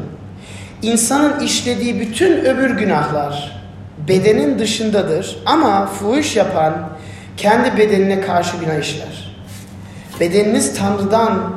[0.82, 3.62] İnsanın işlediği bütün öbür günahlar
[4.08, 6.88] bedenin dışındadır ama fuhuş yapan
[7.36, 9.36] kendi bedenine karşı günah işler.
[10.20, 11.52] Bedeniniz Tanrı'dan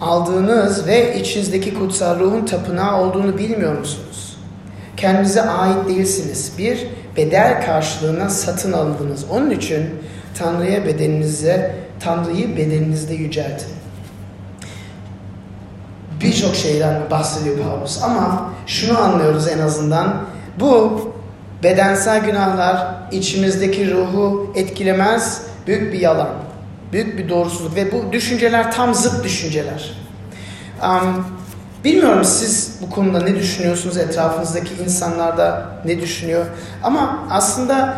[0.00, 4.33] aldığınız ve içinizdeki kutsal ruhun tapınağı olduğunu bilmiyor musunuz?
[5.04, 6.52] Kendinize ait değilsiniz.
[6.58, 6.86] Bir
[7.16, 9.24] bedel karşılığına satın alındınız.
[9.30, 9.90] Onun için
[10.38, 13.68] Tanrı'ya bedeninize, Tanrı'yı bedeninizde yüceltin.
[16.20, 20.22] Birçok şeyden bahsediyor Paulus ama şunu anlıyoruz en azından.
[20.60, 21.00] Bu
[21.62, 25.42] bedensel günahlar içimizdeki ruhu etkilemez.
[25.66, 26.30] Büyük bir yalan.
[26.92, 29.92] Büyük bir doğrusuzluk ve bu düşünceler tam zıt düşünceler.
[30.82, 31.26] Um,
[31.84, 36.46] Bilmiyorum siz bu konuda ne düşünüyorsunuz, etrafınızdaki insanlar da ne düşünüyor.
[36.82, 37.94] Ama aslında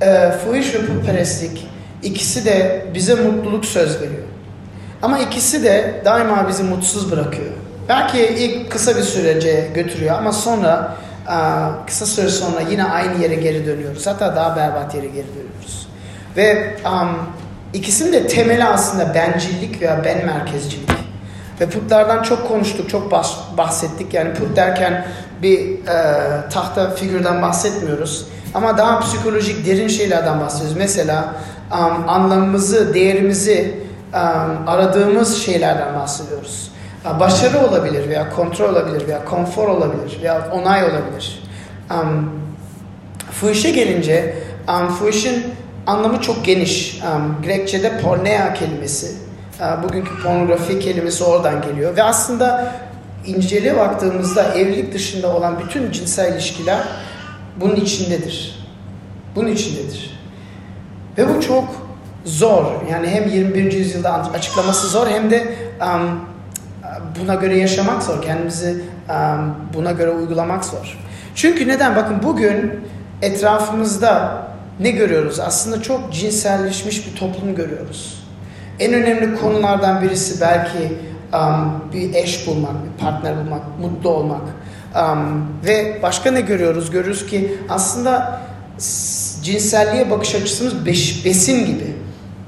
[0.00, 1.68] e, fuhuş ve putperestlik
[2.02, 4.22] ikisi de bize mutluluk söz veriyor.
[5.02, 7.50] Ama ikisi de daima bizi mutsuz bırakıyor.
[7.88, 10.96] Belki ilk kısa bir sürece götürüyor ama sonra
[11.26, 11.36] e,
[11.86, 14.06] kısa süre sonra yine aynı yere geri dönüyoruz.
[14.06, 15.88] Hatta daha berbat yere geri dönüyoruz.
[16.36, 17.18] Ve um,
[17.72, 20.90] ikisinin de temeli aslında bencillik veya ben merkezcilik.
[21.60, 23.12] Ve putlardan çok konuştuk, çok
[23.58, 24.14] bahsettik.
[24.14, 25.06] Yani put derken
[25.42, 28.26] bir e, tahta figürden bahsetmiyoruz.
[28.54, 30.76] Ama daha psikolojik, derin şeylerden bahsediyoruz.
[30.76, 31.34] Mesela
[31.72, 33.74] um, anlamımızı, değerimizi
[34.14, 36.70] um, aradığımız şeylerden bahsediyoruz.
[37.20, 41.42] Başarı olabilir veya kontrol olabilir veya konfor olabilir veya onay olabilir.
[41.90, 42.30] Um,
[43.30, 44.34] fuhuşa gelince
[44.68, 45.42] um, fuhuşun
[45.86, 47.00] anlamı çok geniş.
[47.02, 49.27] Um, Grekçe'de pornea kelimesi
[49.82, 51.96] bugünkü pornografi kelimesi oradan geliyor.
[51.96, 52.74] Ve aslında
[53.26, 56.82] inceliğe baktığımızda evlilik dışında olan bütün cinsel ilişkiler
[57.56, 58.66] bunun içindedir.
[59.36, 60.20] Bunun içindedir.
[61.18, 61.64] Ve bu çok
[62.24, 62.64] zor.
[62.92, 63.72] Yani hem 21.
[63.72, 66.20] yüzyılda açıklaması zor hem de um,
[67.20, 68.22] buna göre yaşamak zor.
[68.22, 70.98] Kendimizi um, buna göre uygulamak zor.
[71.34, 71.96] Çünkü neden?
[71.96, 72.80] Bakın bugün
[73.22, 74.42] etrafımızda
[74.80, 75.40] ne görüyoruz?
[75.40, 78.17] Aslında çok cinselleşmiş bir toplum görüyoruz.
[78.80, 80.98] En önemli konulardan birisi belki
[81.34, 84.42] um, bir eş bulmak, bir partner bulmak, mutlu olmak.
[84.94, 86.90] Um, ve başka ne görüyoruz?
[86.90, 88.40] Görüyoruz ki aslında
[89.42, 91.94] cinselliğe bakış açısımız beş, besin gibi.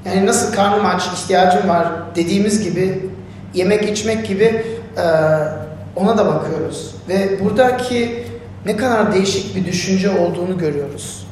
[0.05, 3.09] Yani nasıl karnım aç, ihtiyacım var dediğimiz gibi
[3.53, 4.65] yemek içmek gibi
[4.97, 5.05] e,
[5.95, 6.95] ona da bakıyoruz.
[7.09, 8.25] Ve buradaki
[8.65, 11.27] ne kadar değişik bir düşünce olduğunu görüyoruz.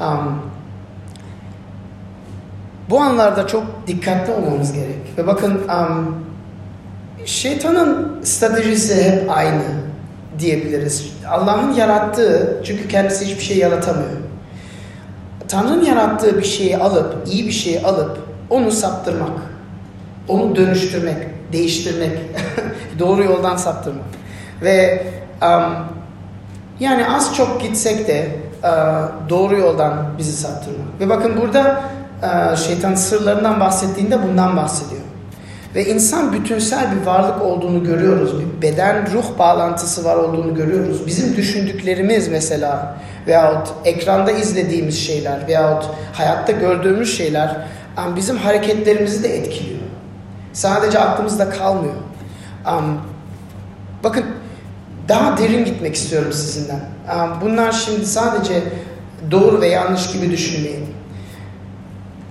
[0.00, 0.42] Um,
[2.90, 5.18] bu anlarda çok dikkatli olmamız gerek.
[5.18, 6.24] Ve bakın um,
[7.24, 9.62] şeytanın stratejisi hep aynı
[10.38, 11.12] diyebiliriz.
[11.28, 14.10] Allah'ın yarattığı, çünkü kendisi hiçbir şey yaratamıyor.
[15.48, 18.18] Tanrı'nın yarattığı bir şeyi alıp, iyi bir şeyi alıp
[18.50, 19.30] onu saptırmak,
[20.28, 21.16] onu dönüştürmek,
[21.52, 22.18] değiştirmek,
[22.98, 24.04] doğru yoldan saptırmak.
[24.62, 25.06] Ve
[25.42, 25.74] um,
[26.80, 28.28] yani az çok gitsek de
[28.64, 31.00] uh, doğru yoldan bizi saptırmak.
[31.00, 31.84] Ve bakın burada
[32.24, 35.00] uh, şeytan sırlarından bahsettiğinde bundan bahsediyor.
[35.74, 38.32] Ve insan bütünsel bir varlık olduğunu görüyoruz.
[38.40, 41.06] Bir beden ruh bağlantısı var olduğunu görüyoruz.
[41.06, 47.56] Bizim düşündüklerimiz mesela veyahut ekranda izlediğimiz şeyler veyahut hayatta gördüğümüz şeyler
[48.16, 49.80] bizim hareketlerimizi de etkiliyor.
[50.52, 51.94] Sadece aklımızda kalmıyor.
[54.04, 54.24] bakın
[55.08, 56.80] daha derin gitmek istiyorum sizinden.
[57.40, 58.62] bunlar şimdi sadece
[59.30, 60.86] doğru ve yanlış gibi düşünmeyin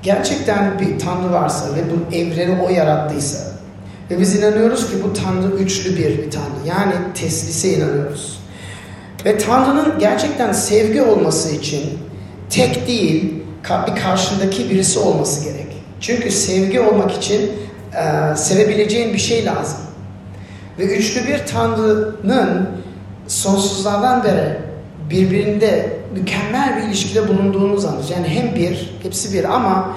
[0.03, 3.53] gerçekten bir Tanrı varsa ve bu evreni o yarattıysa
[4.11, 6.67] ve biz inanıyoruz ki bu Tanrı üçlü bir, bir Tanrı.
[6.67, 8.39] Yani teslise inanıyoruz.
[9.25, 11.99] Ve Tanrı'nın gerçekten sevgi olması için
[12.49, 13.33] tek değil
[13.87, 15.67] bir karşındaki birisi olması gerek.
[16.01, 17.51] Çünkü sevgi olmak için
[17.93, 19.79] e, sevebileceğin bir şey lazım.
[20.79, 22.69] Ve üçlü bir Tanrı'nın
[23.27, 24.57] sonsuzlardan beri
[25.09, 28.09] birbirinde mükemmel bir ilişkide bulunduğunuz anız.
[28.09, 29.95] Yani hem bir, hepsi bir ama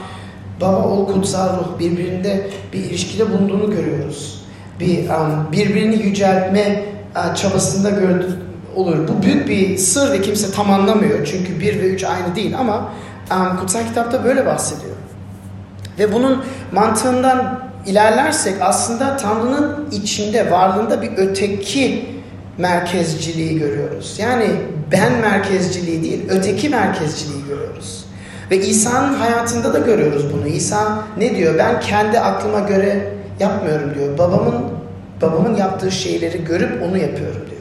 [0.61, 4.45] baba, oğul, kutsal ruh birbirinde bir ilişkide bulunduğunu görüyoruz.
[4.81, 6.85] Bir um, birbirini yüceltme
[7.17, 8.31] uh, çabasında gördük
[8.77, 9.09] olur.
[9.09, 11.27] Bu büyük bir sır ve kimse tam anlamıyor.
[11.27, 12.93] Çünkü bir ve üç aynı değil ama
[13.31, 14.97] um, kutsal kitapta böyle bahsediyor.
[15.99, 22.16] Ve bunun mantığından ilerlersek aslında Tanrı'nın içinde, varlığında bir öteki
[22.59, 24.17] merkezciliği görüyoruz.
[24.19, 24.51] Yani
[24.93, 28.07] ben merkezciliği değil, öteki merkezciliği görüyoruz.
[28.51, 30.47] Ve İsa'nın hayatında da görüyoruz bunu.
[30.47, 31.59] İsa ne diyor?
[31.59, 34.19] Ben kendi aklıma göre yapmıyorum diyor.
[34.19, 34.55] Babamın
[35.23, 37.57] babamın yaptığı şeyleri görüp onu yapıyorum diyor.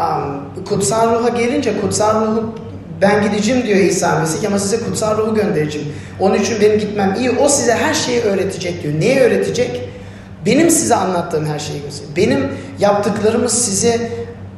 [0.00, 2.54] Um, kutsal ruha gelince kutsal ruhu
[3.00, 5.88] ben gideceğim diyor İsa Mesih ama size kutsal ruhu göndereceğim.
[6.20, 7.30] Onun için benim gitmem iyi.
[7.30, 8.94] O size her şeyi öğretecek diyor.
[9.00, 9.87] Neyi öğretecek?
[10.48, 12.16] Benim size anlattığım her şeyi gösteriyor.
[12.16, 14.10] Benim yaptıklarımı size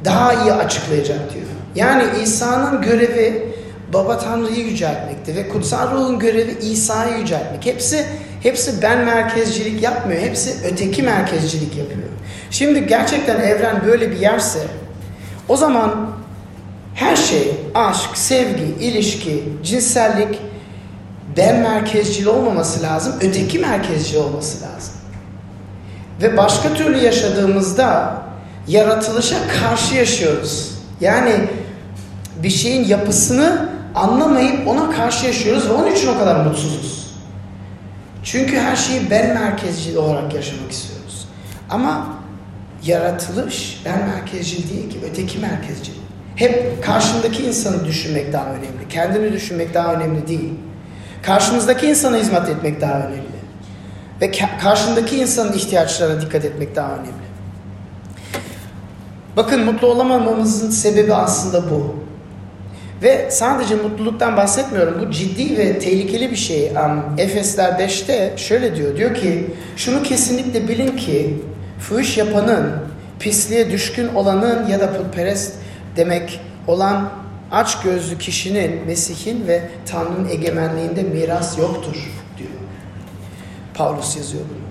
[0.05, 1.45] daha iyi açıklayacak diyor.
[1.75, 3.53] Yani İsa'nın görevi
[3.93, 7.65] Baba Tanrı'yı yüceltmekti ve kutsal ruhun görevi İsa'yı yüceltmek.
[7.65, 8.05] Hepsi
[8.43, 10.21] hepsi ben merkezcilik yapmıyor.
[10.21, 12.07] Hepsi öteki merkezcilik yapıyor.
[12.51, 14.59] Şimdi gerçekten evren böyle bir yerse
[15.49, 16.11] o zaman
[16.95, 20.39] her şey aşk, sevgi, ilişki, cinsellik
[21.37, 25.00] ben merkezcil olmaması lazım, öteki merkezci olması lazım.
[26.21, 28.15] Ve başka türlü yaşadığımızda
[28.67, 30.71] yaratılışa karşı yaşıyoruz.
[31.01, 31.33] Yani
[32.43, 37.11] bir şeyin yapısını anlamayıp ona karşı yaşıyoruz ve onun için o kadar mutsuzuz.
[38.23, 41.27] Çünkü her şeyi ben merkezci olarak yaşamak istiyoruz.
[41.69, 42.07] Ama
[42.85, 45.91] yaratılış ben merkezci değil ki, öteki merkezci.
[46.35, 48.87] Hep karşındaki insanı düşünmek daha önemli.
[48.89, 50.53] Kendini düşünmek daha önemli değil.
[51.23, 53.40] Karşımızdaki insana hizmet etmek daha önemli.
[54.21, 54.31] Ve
[54.61, 57.31] karşındaki insanın ihtiyaçlarına dikkat etmek daha önemli.
[59.37, 61.95] Bakın mutlu olamamamızın sebebi aslında bu.
[63.03, 65.01] Ve sadece mutluluktan bahsetmiyorum.
[65.01, 66.71] Bu ciddi ve tehlikeli bir şey.
[66.71, 68.97] Um, Efesler 5'te şöyle diyor.
[68.97, 71.41] Diyor ki şunu kesinlikle bilin ki
[71.79, 72.71] fuhuş yapanın,
[73.19, 75.53] pisliğe düşkün olanın ya da putperest
[75.95, 77.09] demek olan
[77.51, 82.11] aç gözlü kişinin Mesih'in ve Tanrı'nın egemenliğinde miras yoktur.
[83.81, 84.67] Paulus yazıyor bunu.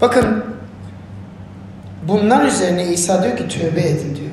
[0.00, 0.44] Bakın
[2.08, 4.30] bunlar üzerine İsa diyor ki tövbe edin diyor.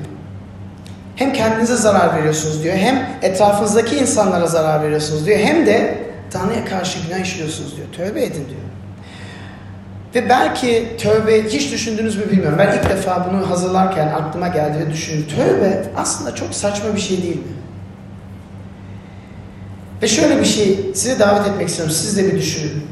[1.16, 2.76] Hem kendinize zarar veriyorsunuz diyor.
[2.76, 5.38] Hem etrafınızdaki insanlara zarar veriyorsunuz diyor.
[5.38, 5.98] Hem de
[6.30, 7.88] Tanrı'ya karşı günah işliyorsunuz diyor.
[7.92, 8.60] Tövbe edin diyor.
[10.14, 12.58] Ve belki tövbe hiç düşündünüz mü bilmiyorum.
[12.58, 15.26] Ben ilk defa bunu hazırlarken aklıma geldi ve düşündüm.
[15.36, 17.52] Tövbe aslında çok saçma bir şey değil mi?
[20.02, 21.94] Ve şöyle bir şey size davet etmek istiyorum.
[21.94, 22.86] Siz de bir düşünün.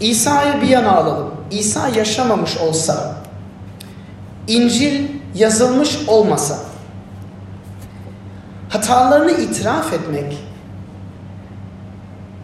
[0.00, 1.34] İsa'yı bir yana alalım.
[1.50, 3.14] İsa yaşamamış olsa,
[4.48, 6.58] İncil yazılmış olmasa,
[8.68, 10.38] hatalarını itiraf etmek,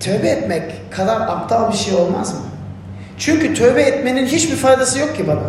[0.01, 2.41] tövbe etmek kadar aptal bir şey olmaz mı?
[3.19, 5.43] Çünkü tövbe etmenin hiçbir faydası yok ki bana.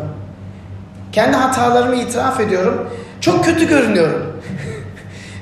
[1.12, 2.90] Kendi hatalarımı itiraf ediyorum.
[3.22, 4.25] Çok kötü görünüyorum.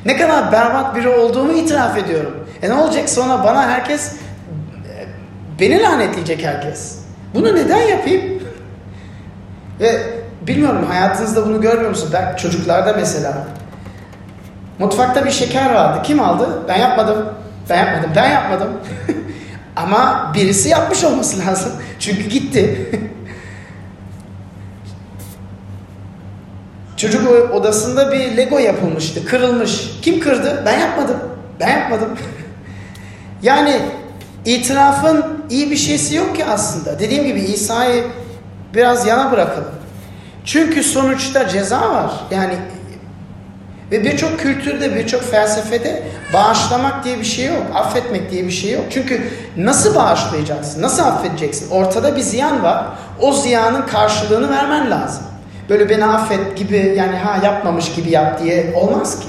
[0.06, 2.48] Ne kadar berbat biri olduğumu itiraf ediyorum.
[2.62, 4.12] E ne olacak sonra bana herkes
[5.60, 7.00] beni lanetleyecek herkes.
[7.34, 8.44] Bunu neden yapayım?
[9.80, 10.02] Ve
[10.42, 12.14] bilmiyorum hayatınızda bunu görmüyor musunuz?
[12.38, 13.34] Çocuklarda mesela.
[14.80, 16.00] Mutfakta bir şeker vardı.
[16.04, 16.50] Kim aldı?
[16.68, 17.26] Ben yapmadım.
[17.70, 18.12] Ben yapmadım.
[18.16, 18.70] Ben yapmadım.
[19.76, 21.72] Ama birisi yapmış olması lazım.
[22.00, 22.90] Çünkü gitti.
[27.04, 29.26] Çocuk odasında bir Lego yapılmıştı.
[29.26, 29.92] Kırılmış.
[30.02, 30.64] Kim kırdı?
[30.66, 31.18] Ben yapmadım.
[31.60, 32.10] Ben yapmadım.
[33.42, 33.80] yani
[34.46, 37.00] itirafın iyi bir şeysi yok ki aslında.
[37.00, 38.04] Dediğim gibi İsa'yı
[38.74, 39.72] biraz yana bırakalım.
[40.46, 42.12] Çünkü sonuçta ceza var.
[42.32, 42.54] Yani
[43.92, 47.64] ve birçok kültürde, birçok felsefede bağışlamak diye bir şey yok.
[47.76, 48.86] Affetmek diye bir şey yok.
[48.90, 49.22] Çünkü
[49.58, 50.82] nasıl bağışlayacaksın?
[50.82, 51.70] Nasıl affedeceksin?
[51.70, 52.86] Ortada bir ziyan var.
[53.20, 55.33] O ziyanın karşılığını vermen lazım.
[55.70, 59.28] Böyle beni affet gibi yani ha yapmamış gibi yap diye olmaz ki.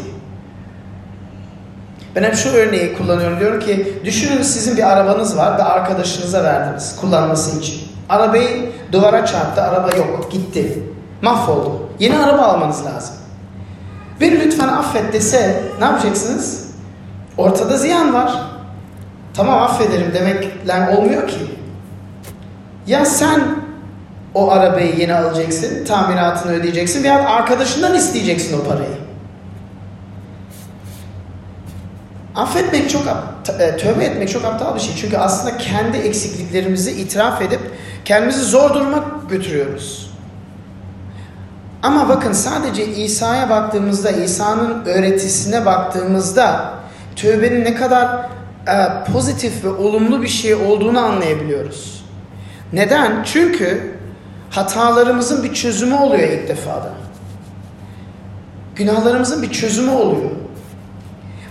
[2.17, 3.41] Ben hep şu örneği kullanıyorum.
[3.41, 7.89] Diyorum ki düşünün sizin bir arabanız var ve arkadaşınıza verdiniz kullanması için.
[8.09, 10.83] Arabayı duvara çarptı, araba yok, gitti.
[11.23, 11.89] Mahvoldu.
[11.99, 13.15] Yeni araba almanız lazım.
[14.21, 16.71] Beni lütfen affet dese ne yapacaksınız?
[17.37, 18.43] Ortada ziyan var.
[19.35, 21.39] Tamam affederim demekle olmuyor ki.
[22.87, 23.64] Ya sen
[24.35, 29.05] o arabayı yeni alacaksın, tamiratını ödeyeceksin veya arkadaşından isteyeceksin o parayı.
[32.35, 33.03] Affetmek çok,
[33.61, 34.95] e, tövbe etmek çok aptal bir şey.
[34.97, 37.61] Çünkü aslında kendi eksikliklerimizi itiraf edip
[38.05, 40.11] kendimizi zor duruma götürüyoruz.
[41.83, 46.75] Ama bakın sadece İsa'ya baktığımızda, İsa'nın öğretisine baktığımızda
[47.17, 48.29] tövbenin ne kadar
[48.69, 52.05] e, pozitif ve olumlu bir şey olduğunu anlayabiliyoruz.
[52.73, 53.23] Neden?
[53.25, 53.94] Çünkü
[54.55, 56.91] hatalarımızın bir çözümü oluyor ilk defada.
[58.77, 60.31] Günahlarımızın bir çözümü oluyor.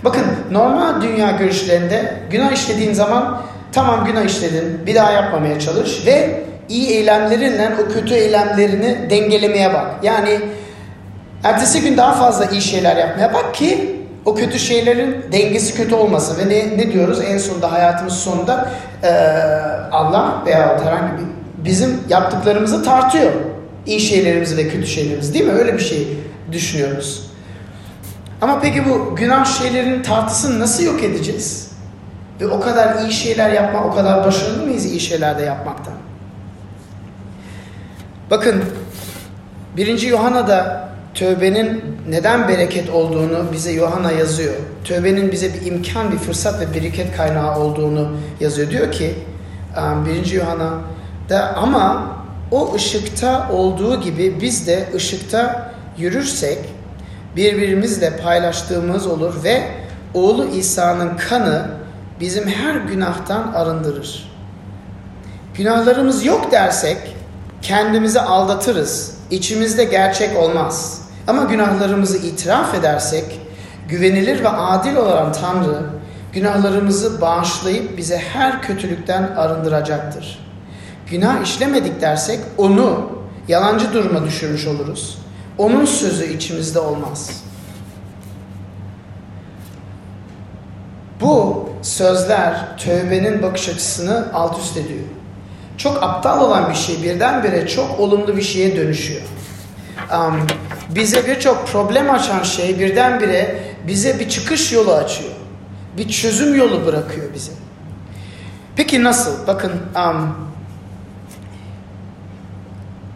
[0.04, 6.44] Bakın normal dünya görüşlerinde günah işlediğin zaman tamam günah işledin bir daha yapmamaya çalış ve
[6.68, 9.86] iyi eylemlerinden o kötü eylemlerini dengelemeye bak.
[10.02, 10.40] Yani
[11.44, 16.38] ertesi gün daha fazla iyi şeyler yapmaya bak ki o kötü şeylerin dengesi kötü olmasın.
[16.38, 18.68] Ve ne, ne diyoruz en sonunda hayatımız sonunda
[19.02, 19.10] e,
[19.92, 23.32] Allah veya herhangi bir bizim yaptıklarımızı tartıyor.
[23.86, 25.52] İyi şeylerimizi ve kötü şeylerimizi değil mi?
[25.52, 26.08] Öyle bir şey
[26.52, 27.30] düşünüyoruz.
[28.40, 31.70] Ama peki bu günah şeylerin tartısını nasıl yok edeceğiz?
[32.40, 35.94] Ve o kadar iyi şeyler yapma, o kadar başarılı mıyız iyi şeyler de yapmaktan?
[38.30, 38.64] Bakın
[39.76, 40.02] 1.
[40.02, 44.54] Yuhanna'da tövbenin neden bereket olduğunu bize Yuhanna yazıyor.
[44.84, 48.70] Tövbenin bize bir imkan, bir fırsat ve bereket kaynağı olduğunu yazıyor.
[48.70, 49.14] Diyor ki
[50.06, 50.40] 1.
[51.30, 52.16] Yuhanna'da ama
[52.50, 56.58] o ışıkta olduğu gibi biz de ışıkta yürürsek
[57.36, 59.68] birbirimizle paylaştığımız olur ve
[60.14, 61.66] oğlu İsa'nın kanı
[62.20, 64.34] bizim her günahtan arındırır.
[65.54, 66.98] Günahlarımız yok dersek
[67.62, 69.14] kendimizi aldatırız.
[69.30, 71.02] İçimizde gerçek olmaz.
[71.26, 73.24] Ama günahlarımızı itiraf edersek
[73.88, 75.82] güvenilir ve adil olan Tanrı
[76.32, 80.43] günahlarımızı bağışlayıp bize her kötülükten arındıracaktır.
[81.10, 83.10] Günah işlemedik dersek onu
[83.48, 85.18] yalancı duruma düşürmüş oluruz.
[85.58, 87.44] Onun sözü içimizde olmaz.
[91.20, 95.04] Bu sözler tövbenin bakış açısını alt üst ediyor.
[95.76, 99.22] Çok aptal olan bir şey birdenbire çok olumlu bir şeye dönüşüyor.
[100.12, 100.46] Um,
[100.94, 105.30] bize birçok problem açan şey birdenbire bize bir çıkış yolu açıyor.
[105.96, 107.52] Bir çözüm yolu bırakıyor bize.
[108.76, 109.46] Peki nasıl?
[109.46, 110.36] Bakın um,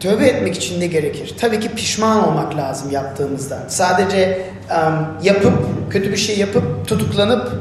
[0.01, 1.35] tövbe etmek için ne gerekir?
[1.41, 3.59] Tabii ki pişman olmak lazım yaptığımızda.
[3.69, 5.53] Sadece um, yapıp,
[5.91, 7.53] kötü bir şey yapıp, tutuklanıp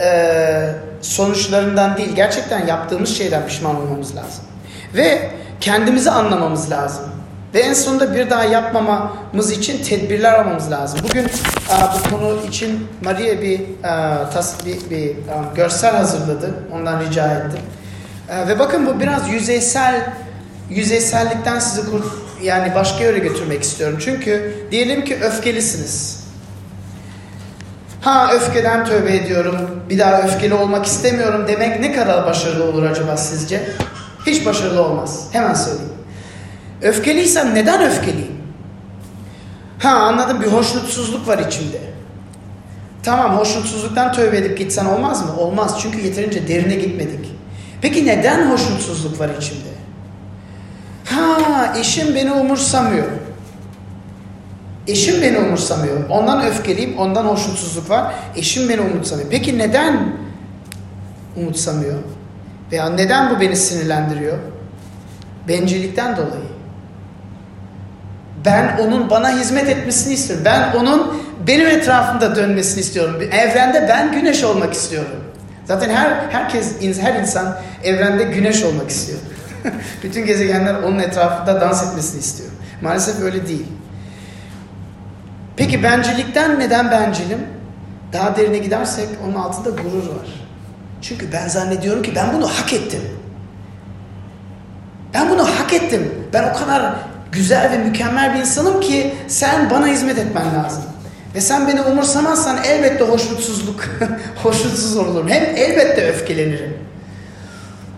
[0.00, 4.44] e, sonuçlarından değil, gerçekten yaptığımız şeyden pişman olmamız lazım.
[4.94, 5.30] Ve
[5.60, 7.04] kendimizi anlamamız lazım.
[7.54, 11.00] Ve en sonunda bir daha yapmamamız için tedbirler almamız lazım.
[11.08, 11.28] Bugün e,
[12.04, 15.14] bu konu için Maria bir, e, tas, bir, bir e,
[15.54, 16.54] görsel hazırladı.
[16.72, 17.60] Ondan rica ettim.
[18.28, 20.12] E, ve bakın bu biraz yüzeysel
[20.70, 22.04] yüzeysellikten sizi kur,
[22.42, 23.98] yani başka yere götürmek istiyorum.
[24.00, 26.26] Çünkü diyelim ki öfkelisiniz.
[28.00, 29.56] Ha öfkeden tövbe ediyorum,
[29.90, 33.62] bir daha öfkeli olmak istemiyorum demek ne kadar başarılı olur acaba sizce?
[34.26, 35.28] Hiç başarılı olmaz.
[35.32, 35.92] Hemen söyleyeyim.
[36.82, 38.36] Öfkeliysem neden öfkeliyim?
[39.82, 41.80] Ha anladım bir hoşnutsuzluk var içimde.
[43.02, 45.36] tamam hoşnutsuzluktan tövbe edip gitsen olmaz mı?
[45.36, 47.34] Olmaz çünkü yeterince derine gitmedik.
[47.82, 49.75] Peki neden hoşnutsuzluk var içimde?
[51.16, 53.06] Ha eşim beni umursamıyor.
[54.86, 56.08] Eşim beni umursamıyor.
[56.10, 58.14] Ondan öfkeliyim, ondan hoşnutsuzluk var.
[58.36, 59.30] Eşim beni umursamıyor.
[59.30, 60.12] Peki neden
[61.36, 61.98] umursamıyor?
[62.72, 64.38] Veya neden bu beni sinirlendiriyor?
[65.48, 66.46] Bencillikten dolayı.
[68.44, 70.44] Ben onun bana hizmet etmesini istiyorum.
[70.44, 73.22] Ben onun benim etrafımda dönmesini istiyorum.
[73.32, 75.24] Evrende ben güneş olmak istiyorum.
[75.64, 79.18] Zaten her herkes her insan evrende güneş olmak istiyor.
[80.02, 82.50] Bütün gezegenler onun etrafında dans etmesini istiyor.
[82.82, 83.66] Maalesef öyle değil.
[85.56, 87.38] Peki bencillikten neden bencilim?
[88.12, 90.46] Daha derine gidersek onun altında gurur var.
[91.02, 93.00] Çünkü ben zannediyorum ki ben bunu hak ettim.
[95.14, 96.12] Ben bunu hak ettim.
[96.32, 96.94] Ben o kadar
[97.32, 100.82] güzel ve mükemmel bir insanım ki sen bana hizmet etmen lazım.
[101.34, 103.84] Ve sen beni umursamazsan elbette hoşnutsuzluk,
[104.42, 105.28] hoşnutsuz olurum.
[105.28, 106.78] Hem elbette öfkelenirim.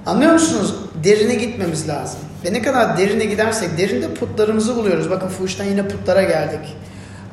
[0.06, 0.74] Anlıyor musunuz?
[1.04, 2.20] Derine gitmemiz lazım.
[2.44, 5.10] Ve ne kadar derine gidersek derinde putlarımızı buluyoruz.
[5.10, 6.76] Bakın fuhuştan yine putlara geldik.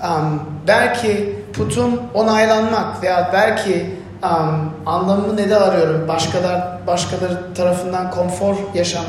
[0.03, 6.07] Um, belki putum onaylanmak veya belki um, anlamını ne de arıyorum.
[6.07, 9.05] Başkalar başkaları tarafından konfor yaşam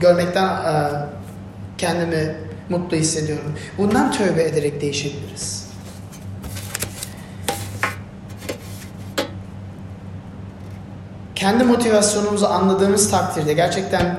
[0.00, 0.88] görmekten uh,
[1.78, 2.34] kendimi
[2.68, 3.54] mutlu hissediyorum.
[3.78, 5.67] Bundan tövbe ederek değişebiliriz.
[11.38, 14.16] Kendi motivasyonumuzu anladığımız takdirde, gerçekten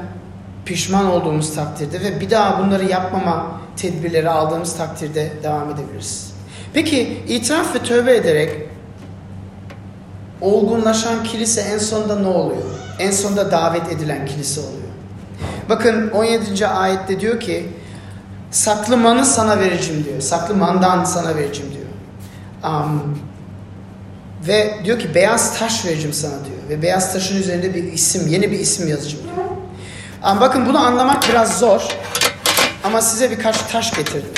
[0.66, 6.34] pişman olduğumuz takdirde ve bir daha bunları yapmama tedbirleri aldığımız takdirde devam edebiliriz.
[6.74, 8.70] Peki itiraf ve tövbe ederek
[10.42, 12.62] olgunlaşan kilise en sonunda ne oluyor?
[13.00, 14.90] En sonunda davet edilen kilise oluyor.
[15.70, 16.68] Bakın 17.
[16.68, 17.70] ayette diyor ki
[18.52, 20.22] saklı manı sana vereceğim diyor.
[20.22, 21.86] Saklı mandan sana vereceğim diyor.
[22.74, 23.20] Um,
[24.48, 26.59] ve diyor ki beyaz taş vereceğim sana diyor.
[26.70, 29.00] Ve beyaz taşın üzerinde bir isim, yeni bir isim diyor.
[30.24, 31.82] Ama bakın bunu anlamak biraz zor.
[32.84, 34.30] Ama size birkaç taş getirdim.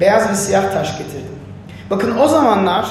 [0.00, 1.38] Beyaz ve siyah taş getirdim.
[1.90, 2.88] Bakın o zamanlar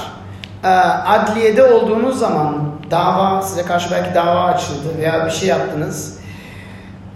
[0.64, 6.18] e, adliyede olduğunuz zaman dava, size karşı belki dava açıldı veya bir şey yaptınız.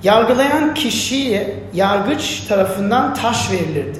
[0.04, 4.00] Yargılayan kişiye yargıç tarafından taş verilirdi.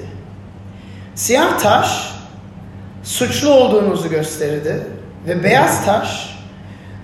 [1.14, 2.12] Siyah taş
[3.04, 6.38] suçlu olduğunuzu gösterirdi ve beyaz taş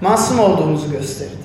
[0.01, 1.45] masum olduğunuzu gösterirdi.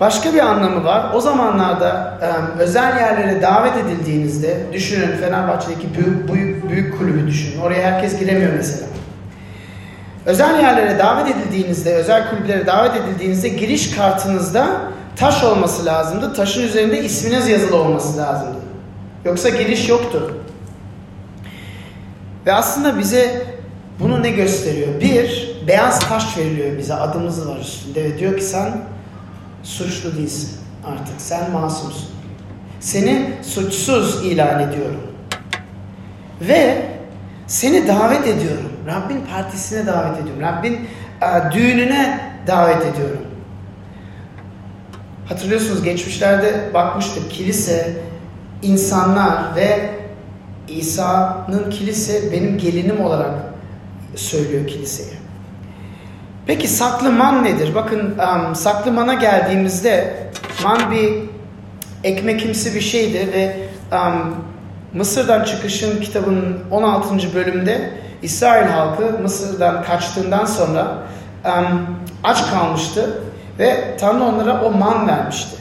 [0.00, 1.14] Başka bir anlamı var.
[1.14, 2.18] O zamanlarda
[2.58, 7.60] özel yerlere davet edildiğinizde düşünün Fenerbahçe'deki büyük, büyük, büyük kulübü düşünün.
[7.60, 8.86] Oraya herkes giremiyor mesela.
[10.26, 14.66] Özel yerlere davet edildiğinizde, özel kulüplere davet edildiğinizde giriş kartınızda
[15.16, 16.34] taş olması lazımdı.
[16.34, 18.58] Taşın üzerinde isminiz yazılı olması lazımdı.
[19.24, 20.36] Yoksa giriş yoktu.
[22.46, 23.42] Ve aslında bize
[24.00, 25.00] bunu ne gösteriyor?
[25.00, 26.94] Bir, beyaz taş veriliyor bize.
[26.94, 28.72] Adımız var üstünde ve diyor ki sen
[29.62, 31.14] suçlu değilsin artık.
[31.18, 32.08] Sen masumsun.
[32.80, 35.00] Seni suçsuz ilan ediyorum.
[36.40, 36.86] Ve
[37.46, 38.72] seni davet ediyorum.
[38.86, 40.42] Rabbin partisine davet ediyorum.
[40.42, 40.74] Rabbin
[41.22, 43.20] e, düğününe davet ediyorum.
[45.28, 47.96] Hatırlıyorsunuz geçmişlerde bakmıştık kilise,
[48.62, 49.90] insanlar ve
[50.68, 53.49] İsa'nın kilise benim gelinim olarak
[54.16, 55.20] söylüyor kiliseye.
[56.46, 57.74] Peki saklı man nedir?
[57.74, 60.16] Bakın um, saklı mana geldiğimizde
[60.64, 61.12] man bir
[62.04, 63.56] ekmekimsi bir şeydi ve
[64.94, 67.34] Mısır'dan çıkışın kitabının 16.
[67.34, 67.90] bölümde
[68.22, 70.98] İsrail halkı Mısır'dan kaçtığından sonra
[72.24, 73.22] aç kalmıştı
[73.58, 75.56] ve Tanrı onlara o man vermişti.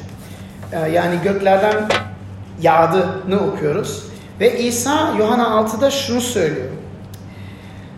[0.74, 1.76] Uh, yani göklerden
[2.62, 4.04] yağdığını okuyoruz.
[4.40, 6.68] Ve İsa Yohana 6'da şunu söylüyor.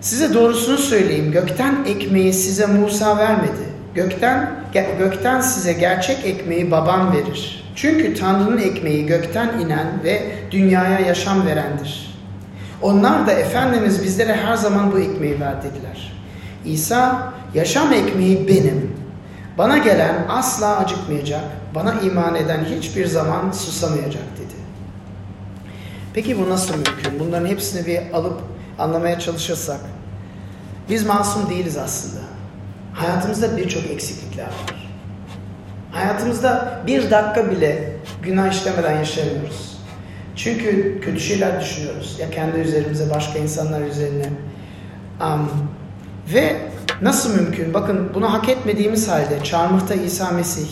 [0.02, 1.32] Size doğrusunu söyleyeyim.
[1.32, 3.72] Gökten ekmeği size Musa vermedi.
[3.95, 4.52] Gökten
[4.99, 7.64] gökten size gerçek ekmeği babam verir.
[7.76, 10.22] Çünkü Tanrı'nın ekmeği gökten inen ve
[10.52, 12.12] dünyaya yaşam verendir.
[12.82, 16.14] Onlar da Efendimiz bizlere her zaman bu ekmeği ver dediler.
[16.66, 18.95] İsa, yaşam ekmeği benim.
[19.58, 21.43] Bana gelen asla acıkmayacak,
[21.76, 24.56] bana iman eden hiçbir zaman susamayacak dedi.
[26.14, 27.20] Peki bu nasıl mümkün?
[27.20, 29.80] Bunların hepsini bir alıp anlamaya çalışırsak.
[30.89, 32.22] Biz masum değiliz aslında.
[32.93, 34.89] Hayatımızda birçok eksiklikler var.
[35.91, 37.93] Hayatımızda bir dakika bile
[38.24, 39.78] günah işlemeden yaşayamıyoruz.
[40.36, 42.17] Çünkü kötü şeyler düşünüyoruz.
[42.19, 44.26] Ya kendi üzerimize, başka insanlar üzerine.
[45.22, 45.51] Um,
[46.34, 46.55] ve
[47.01, 47.74] nasıl mümkün?
[47.74, 50.67] Bakın bunu hak etmediğimiz halde çarmıhta İsa Mesih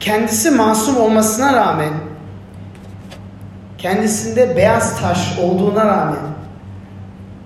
[0.00, 1.92] kendisi masum olmasına rağmen
[3.78, 6.20] kendisinde beyaz taş olduğuna rağmen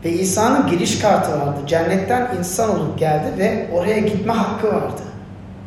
[0.05, 1.61] Ve İsa'nın giriş kartı vardı.
[1.67, 5.03] Cennetten insan olup geldi ve oraya gitme hakkı vardı.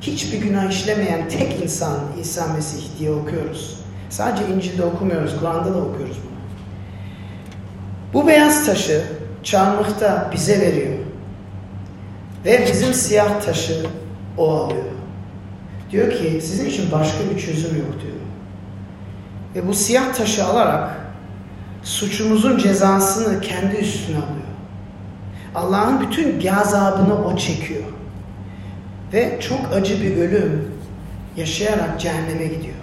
[0.02, 3.80] Hiçbir günah işlemeyen tek insan İsa Mesih diye okuyoruz.
[4.10, 6.38] Sadece İncil'de okumuyoruz, Kur'an'da da okuyoruz bunu.
[8.14, 9.04] Bu beyaz taşı
[9.44, 10.94] çarmıhta bize veriyor.
[12.46, 13.86] Ve bizim siyah taşı
[14.38, 14.84] o alıyor.
[15.92, 18.18] Diyor ki sizin için başka bir çözüm yok diyor.
[19.56, 21.07] Ve bu siyah taşı alarak
[21.88, 24.48] suçumuzun cezasını kendi üstüne alıyor.
[25.56, 27.84] Allah'ın bütün gazabını o çekiyor.
[29.14, 30.72] Ve çok acı bir ölüm
[31.38, 32.76] yaşayarak cehenneme gidiyor.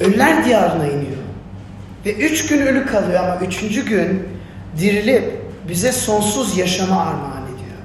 [0.00, 1.16] Ölüler diyarına iniyor.
[2.06, 4.28] Ve üç gün ölü kalıyor ama üçüncü gün
[4.78, 7.78] dirilip bize sonsuz yaşama armağan ediyor.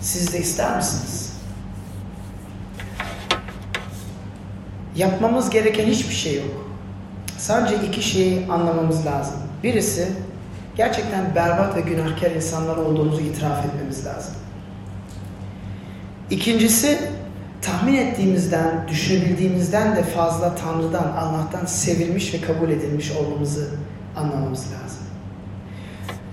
[0.00, 1.32] Siz de ister misiniz?
[4.96, 6.61] Yapmamız gereken hiçbir şey yok.
[7.42, 9.34] Sadece iki şeyi anlamamız lazım.
[9.62, 10.08] Birisi
[10.76, 14.34] gerçekten berbat ve günahkar insanlar olduğumuzu itiraf etmemiz lazım.
[16.30, 16.98] İkincisi
[17.62, 23.68] tahmin ettiğimizden, düşünebildiğimizden de fazla Tanrı'dan, Allah'tan sevilmiş ve kabul edilmiş olmamızı
[24.16, 25.02] anlamamız lazım.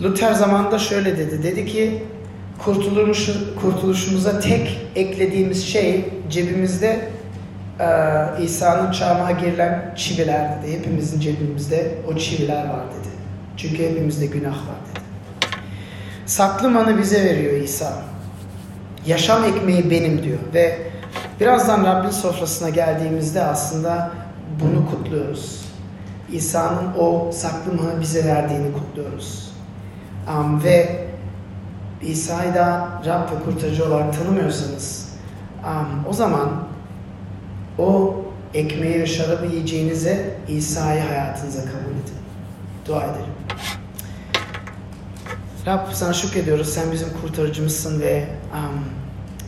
[0.01, 1.43] Luther zamanında şöyle dedi.
[1.43, 2.03] Dedi ki
[2.63, 3.29] kurtuluş,
[3.61, 7.09] kurtuluşumuza tek eklediğimiz şey cebimizde
[7.79, 7.87] e,
[8.43, 10.77] İsa'nın çarmıha girilen çiviler dedi.
[10.77, 13.13] Hepimizin cebimizde o çiviler var dedi.
[13.57, 14.99] Çünkü hepimizde günah var dedi.
[16.25, 17.93] Saklı manı bize veriyor İsa.
[19.05, 20.77] Yaşam ekmeği benim diyor ve
[21.39, 24.11] birazdan Rabbin sofrasına geldiğimizde aslında
[24.63, 25.65] bunu kutluyoruz.
[26.31, 29.51] İsa'nın o saklı manı bize verdiğini kutluyoruz.
[30.27, 31.05] Um, ve
[32.01, 35.09] İsa'yı da Rab ve kurtarıcı olarak tanımıyorsanız
[35.63, 36.68] um, o zaman
[37.79, 38.15] o
[38.53, 42.19] ekmeği ve şarabı yiyeceğinize İsa'yı hayatınıza kabul edin.
[42.85, 43.39] Dua edelim.
[45.65, 46.69] Rab sana şükrediyoruz.
[46.69, 48.83] Sen bizim kurtarıcımızsın ve um,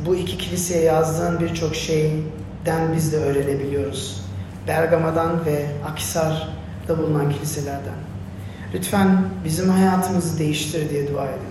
[0.05, 4.21] bu iki kiliseye yazdığın birçok şeyden biz de öğrenebiliyoruz.
[4.67, 7.95] Bergama'dan ve Akisar'da bulunan kiliselerden.
[8.73, 11.45] Lütfen bizim hayatımızı değiştir diye dua ediyorum.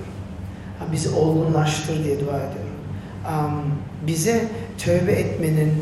[0.93, 2.71] Bizi olgunlaştır diye dua ediyorum.
[3.29, 3.75] Um,
[4.07, 5.73] bize tövbe etmenin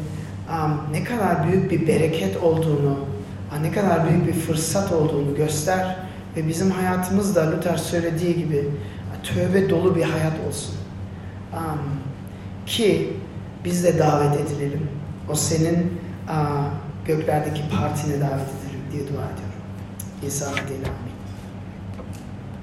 [0.91, 2.99] ne kadar büyük bir bereket olduğunu,
[3.63, 5.97] ne kadar büyük bir fırsat olduğunu göster
[6.37, 8.69] ve bizim hayatımızda Luther söylediği gibi
[9.23, 10.75] tövbe dolu bir hayat olsun.
[12.67, 13.17] Ki
[13.65, 14.89] biz de davet edilelim.
[15.31, 16.01] O senin
[17.07, 19.59] göklerdeki partine davet edelim diye dua ediyorum.
[20.27, 21.08] İsa adıyla.